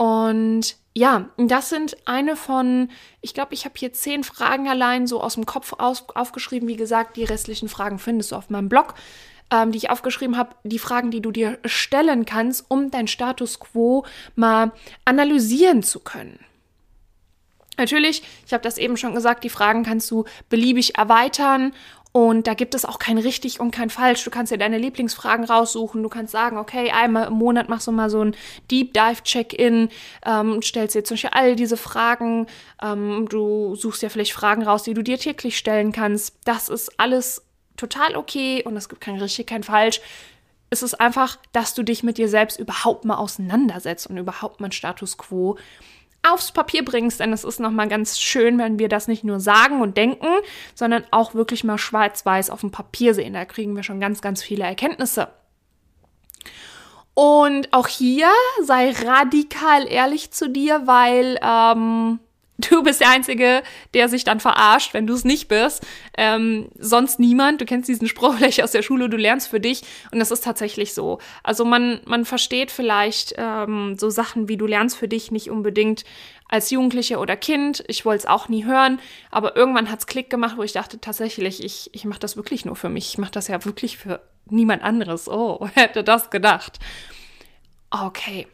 Und 0.00 0.76
ja, 0.94 1.28
das 1.36 1.68
sind 1.68 1.94
eine 2.06 2.34
von, 2.34 2.88
ich 3.20 3.34
glaube, 3.34 3.52
ich 3.52 3.66
habe 3.66 3.74
hier 3.76 3.92
zehn 3.92 4.24
Fragen 4.24 4.66
allein 4.66 5.06
so 5.06 5.20
aus 5.20 5.34
dem 5.34 5.44
Kopf 5.44 5.74
aus, 5.76 6.08
aufgeschrieben. 6.14 6.66
Wie 6.70 6.76
gesagt, 6.76 7.18
die 7.18 7.24
restlichen 7.24 7.68
Fragen 7.68 7.98
findest 7.98 8.32
du 8.32 8.36
auf 8.36 8.48
meinem 8.48 8.70
Blog, 8.70 8.94
ähm, 9.50 9.72
die 9.72 9.76
ich 9.76 9.90
aufgeschrieben 9.90 10.38
habe. 10.38 10.56
Die 10.64 10.78
Fragen, 10.78 11.10
die 11.10 11.20
du 11.20 11.30
dir 11.30 11.58
stellen 11.66 12.24
kannst, 12.24 12.64
um 12.68 12.90
dein 12.90 13.08
Status 13.08 13.60
quo 13.60 14.06
mal 14.36 14.72
analysieren 15.04 15.82
zu 15.82 16.00
können. 16.00 16.38
Natürlich, 17.76 18.22
ich 18.46 18.54
habe 18.54 18.62
das 18.62 18.78
eben 18.78 18.96
schon 18.96 19.14
gesagt, 19.14 19.44
die 19.44 19.50
Fragen 19.50 19.84
kannst 19.84 20.10
du 20.10 20.24
beliebig 20.48 20.96
erweitern 20.96 21.74
und 22.12 22.48
da 22.48 22.54
gibt 22.54 22.74
es 22.74 22.84
auch 22.84 22.98
kein 22.98 23.18
richtig 23.18 23.60
und 23.60 23.70
kein 23.70 23.88
falsch. 23.88 24.24
Du 24.24 24.30
kannst 24.30 24.50
dir 24.50 24.58
deine 24.58 24.78
Lieblingsfragen 24.78 25.44
raussuchen. 25.44 26.02
Du 26.02 26.08
kannst 26.08 26.32
sagen, 26.32 26.58
okay, 26.58 26.90
einmal 26.90 27.28
im 27.28 27.34
Monat 27.34 27.68
machst 27.68 27.86
du 27.86 27.92
mal 27.92 28.10
so 28.10 28.24
ein 28.24 28.36
Deep 28.70 28.92
Dive 28.94 29.22
Check-in, 29.22 29.90
ähm, 30.26 30.60
stellst 30.60 30.96
dir 30.96 31.04
zum 31.04 31.14
Beispiel 31.14 31.30
all 31.32 31.54
diese 31.54 31.76
Fragen. 31.76 32.48
Ähm, 32.82 33.28
du 33.28 33.76
suchst 33.76 34.02
dir 34.02 34.10
vielleicht 34.10 34.32
Fragen 34.32 34.62
raus, 34.62 34.82
die 34.82 34.94
du 34.94 35.02
dir 35.02 35.18
täglich 35.18 35.56
stellen 35.56 35.92
kannst. 35.92 36.36
Das 36.44 36.68
ist 36.68 36.98
alles 36.98 37.44
total 37.76 38.16
okay 38.16 38.64
und 38.64 38.76
es 38.76 38.88
gibt 38.88 39.00
kein 39.00 39.18
richtig, 39.18 39.46
kein 39.46 39.62
falsch. 39.62 40.00
Es 40.68 40.82
ist 40.82 40.94
einfach, 40.94 41.38
dass 41.52 41.74
du 41.74 41.84
dich 41.84 42.02
mit 42.02 42.18
dir 42.18 42.28
selbst 42.28 42.58
überhaupt 42.58 43.04
mal 43.04 43.16
auseinandersetzt 43.16 44.08
und 44.08 44.18
überhaupt 44.18 44.60
mal 44.60 44.72
Status 44.72 45.16
quo 45.16 45.58
aufs 46.22 46.52
Papier 46.52 46.84
bringst, 46.84 47.20
denn 47.20 47.32
es 47.32 47.44
ist 47.44 47.60
nochmal 47.60 47.88
ganz 47.88 48.18
schön, 48.18 48.58
wenn 48.58 48.78
wir 48.78 48.88
das 48.88 49.08
nicht 49.08 49.24
nur 49.24 49.40
sagen 49.40 49.80
und 49.80 49.96
denken, 49.96 50.28
sondern 50.74 51.04
auch 51.10 51.34
wirklich 51.34 51.64
mal 51.64 51.78
schwarz-weiß 51.78 52.50
auf 52.50 52.60
dem 52.60 52.70
Papier 52.70 53.14
sehen. 53.14 53.34
Da 53.34 53.44
kriegen 53.44 53.74
wir 53.74 53.82
schon 53.82 54.00
ganz, 54.00 54.20
ganz 54.20 54.42
viele 54.42 54.64
Erkenntnisse. 54.64 55.28
Und 57.14 57.72
auch 57.72 57.88
hier 57.88 58.30
sei 58.62 58.92
radikal 58.92 59.86
ehrlich 59.86 60.30
zu 60.30 60.48
dir, 60.48 60.86
weil 60.86 61.38
ähm, 61.42 62.20
Du 62.60 62.82
bist 62.82 63.00
der 63.00 63.10
Einzige, 63.10 63.62
der 63.94 64.08
sich 64.08 64.24
dann 64.24 64.40
verarscht, 64.40 64.94
wenn 64.94 65.06
du 65.06 65.14
es 65.14 65.24
nicht 65.24 65.48
bist. 65.48 65.86
Ähm, 66.16 66.68
sonst 66.78 67.18
niemand. 67.20 67.60
Du 67.60 67.64
kennst 67.64 67.88
diesen 67.88 68.08
Spruch 68.08 68.34
vielleicht 68.38 68.62
aus 68.62 68.72
der 68.72 68.82
Schule, 68.82 69.08
du 69.08 69.16
lernst 69.16 69.48
für 69.48 69.60
dich. 69.60 69.82
Und 70.10 70.18
das 70.18 70.30
ist 70.30 70.44
tatsächlich 70.44 70.94
so. 70.94 71.18
Also 71.42 71.64
man, 71.64 72.00
man 72.04 72.24
versteht 72.24 72.70
vielleicht 72.70 73.34
ähm, 73.36 73.96
so 73.98 74.10
Sachen 74.10 74.48
wie 74.48 74.56
du 74.56 74.66
lernst 74.66 74.96
für 74.96 75.08
dich 75.08 75.30
nicht 75.30 75.50
unbedingt 75.50 76.04
als 76.48 76.70
Jugendliche 76.70 77.18
oder 77.18 77.36
Kind. 77.36 77.84
Ich 77.86 78.04
wollte 78.04 78.20
es 78.20 78.26
auch 78.26 78.48
nie 78.48 78.64
hören. 78.64 79.00
Aber 79.30 79.56
irgendwann 79.56 79.90
hat 79.90 80.00
es 80.00 80.06
Klick 80.06 80.30
gemacht, 80.30 80.56
wo 80.56 80.62
ich 80.62 80.72
dachte, 80.72 81.00
tatsächlich, 81.00 81.64
ich, 81.64 81.90
ich 81.92 82.04
mache 82.04 82.20
das 82.20 82.36
wirklich 82.36 82.64
nur 82.64 82.76
für 82.76 82.88
mich. 82.88 83.10
Ich 83.10 83.18
mache 83.18 83.32
das 83.32 83.48
ja 83.48 83.64
wirklich 83.64 83.96
für 83.96 84.20
niemand 84.46 84.82
anderes. 84.82 85.28
Oh, 85.28 85.68
hätte 85.74 86.02
das 86.04 86.30
gedacht. 86.30 86.78
Okay. 87.90 88.46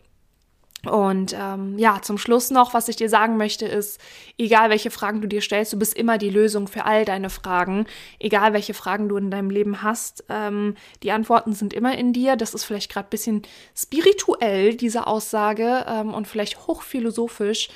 Und 0.89 1.37
ähm, 1.39 1.79
ja, 1.79 2.01
zum 2.03 2.19
Schluss 2.19 2.51
noch, 2.51 2.75
was 2.75 2.89
ich 2.89 2.97
dir 2.97 3.09
sagen 3.09 3.37
möchte, 3.37 3.67
ist, 3.67 4.01
egal 4.39 4.71
welche 4.71 4.91
Fragen 4.91 5.21
du 5.21 5.29
dir 5.29 5.41
stellst, 5.41 5.73
du 5.73 5.79
bist 5.79 5.95
immer 5.95 6.19
die 6.19 6.31
Lösung 6.31 6.69
für 6.69 6.85
all 6.85 7.05
deine 7.05 7.31
Fragen. 7.31 7.87
Egal 8.19 8.53
welche 8.53 8.75
Fragen 8.75 9.09
du 9.09 9.17
in 9.17 9.31
deinem 9.31 9.51
Leben 9.51 9.83
hast, 9.83 10.25
ähm, 10.29 10.75
die 11.03 11.13
Antworten 11.13 11.53
sind 11.53 11.73
immer 11.75 11.97
in 11.97 12.13
dir. 12.13 12.37
Das 12.37 12.55
ist 12.55 12.65
vielleicht 12.65 12.91
gerade 12.93 13.09
ein 13.09 13.11
bisschen 13.11 13.43
spirituell, 13.75 14.75
diese 14.75 15.07
Aussage, 15.07 15.85
ähm, 15.89 16.15
und 16.15 16.27
vielleicht 16.27 16.67
hochphilosophisch. 16.67 17.69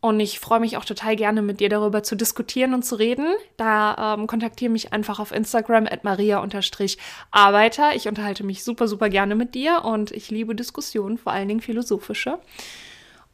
Und 0.00 0.20
ich 0.20 0.38
freue 0.38 0.60
mich 0.60 0.76
auch 0.76 0.84
total 0.84 1.16
gerne, 1.16 1.42
mit 1.42 1.58
dir 1.58 1.68
darüber 1.68 2.04
zu 2.04 2.14
diskutieren 2.14 2.72
und 2.72 2.84
zu 2.84 2.94
reden. 2.94 3.26
Da 3.56 4.14
ähm, 4.14 4.28
kontaktiere 4.28 4.70
mich 4.70 4.92
einfach 4.92 5.18
auf 5.18 5.32
Instagram 5.32 5.86
at 5.86 6.04
maria-arbeiter. 6.04 7.96
Ich 7.96 8.06
unterhalte 8.06 8.44
mich 8.44 8.62
super, 8.62 8.86
super 8.86 9.08
gerne 9.08 9.34
mit 9.34 9.56
dir 9.56 9.84
und 9.84 10.12
ich 10.12 10.30
liebe 10.30 10.54
Diskussionen, 10.54 11.18
vor 11.18 11.32
allen 11.32 11.48
Dingen 11.48 11.60
philosophische. 11.60 12.38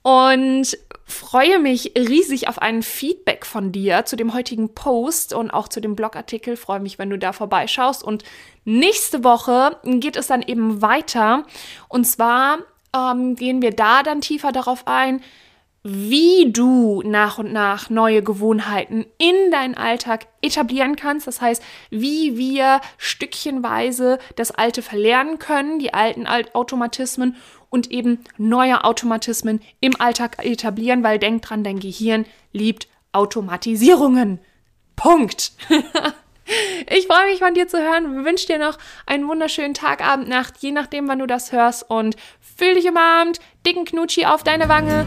Und 0.01 0.79
freue 1.07 1.59
mich 1.59 1.93
riesig 1.97 2.49
auf 2.49 2.61
ein 2.61 2.83
Feedback 2.83 3.45
von 3.45 3.71
dir 3.71 4.07
zu 4.07 4.17
dem 4.17 4.33
heutigen 4.33 4.75
Post 4.75 5.35
und 5.35 5.51
auch 5.51 5.69
zu 5.69 5.81
dem 5.81 5.97
Blogartikel. 5.97 6.57
Freue 6.57 6.81
mich, 6.81 6.99
wenn 6.99 7.11
du 7.11 7.19
da 7.19 7.33
vorbeischaust. 7.33 8.03
Und 8.03 8.25
nächste 8.65 9.23
Woche 9.23 9.79
geht 9.85 10.17
es 10.17 10.29
dann 10.29 10.41
eben 10.41 10.81
weiter. 10.81 11.45
Und 11.89 12.07
zwar 12.07 12.59
ähm, 12.95 13.35
gehen 13.35 13.61
wir 13.61 13.73
da 13.73 14.03
dann 14.03 14.23
tiefer 14.23 14.53
darauf 14.53 14.87
ein, 14.87 15.23
wie 15.87 16.51
du 16.51 17.03
nach 17.05 17.37
und 17.37 17.53
nach 17.53 17.91
neue 17.91 18.23
Gewohnheiten 18.23 19.05
in 19.19 19.51
deinen 19.51 19.75
Alltag 19.75 20.27
etablieren 20.41 20.97
kannst. 20.97 21.27
Das 21.27 21.43
heißt, 21.43 21.63
wie 21.91 22.39
wir 22.39 22.81
stückchenweise 22.97 24.19
das 24.35 24.51
Alte 24.51 24.81
verlernen 24.81 25.39
können, 25.39 25.79
die 25.79 25.93
alten 25.93 26.27
Automatismen 26.27 27.37
und 27.69 27.91
eben 27.91 28.25
neue 28.39 28.83
Automatismen 28.83 29.61
im 29.81 30.01
Alltag 30.01 30.43
etablieren, 30.43 31.03
weil 31.03 31.19
denk 31.19 31.43
dran, 31.43 31.63
dein 31.63 31.81
Gehirn 31.81 32.25
liebt 32.53 32.89
Automatisierungen. 33.13 34.41
Punkt. 34.97 35.53
Ich 36.91 37.07
freue 37.07 37.25
mich 37.31 37.39
von 37.39 37.55
dir 37.55 37.69
zu 37.69 37.79
hören. 37.79 38.27
Wünsche 38.27 38.47
dir 38.49 38.59
noch 38.59 38.77
einen 39.07 39.27
wunderschönen 39.27 39.73
Tag, 39.73 40.07
Abend, 40.07 40.29
Nacht, 40.29 40.59
je 40.59 40.73
nachdem, 40.73 41.09
wann 41.09 41.21
du 41.21 41.27
das 41.27 41.53
hörst. 41.53 41.89
Und 41.89 42.17
fühl 42.39 42.75
dich 42.75 42.87
umarmt, 42.87 43.41
dicken 43.67 43.87
Knutschi 43.87 44.27
auf 44.27 44.43
deine 44.43 44.69
Wange 44.69 45.07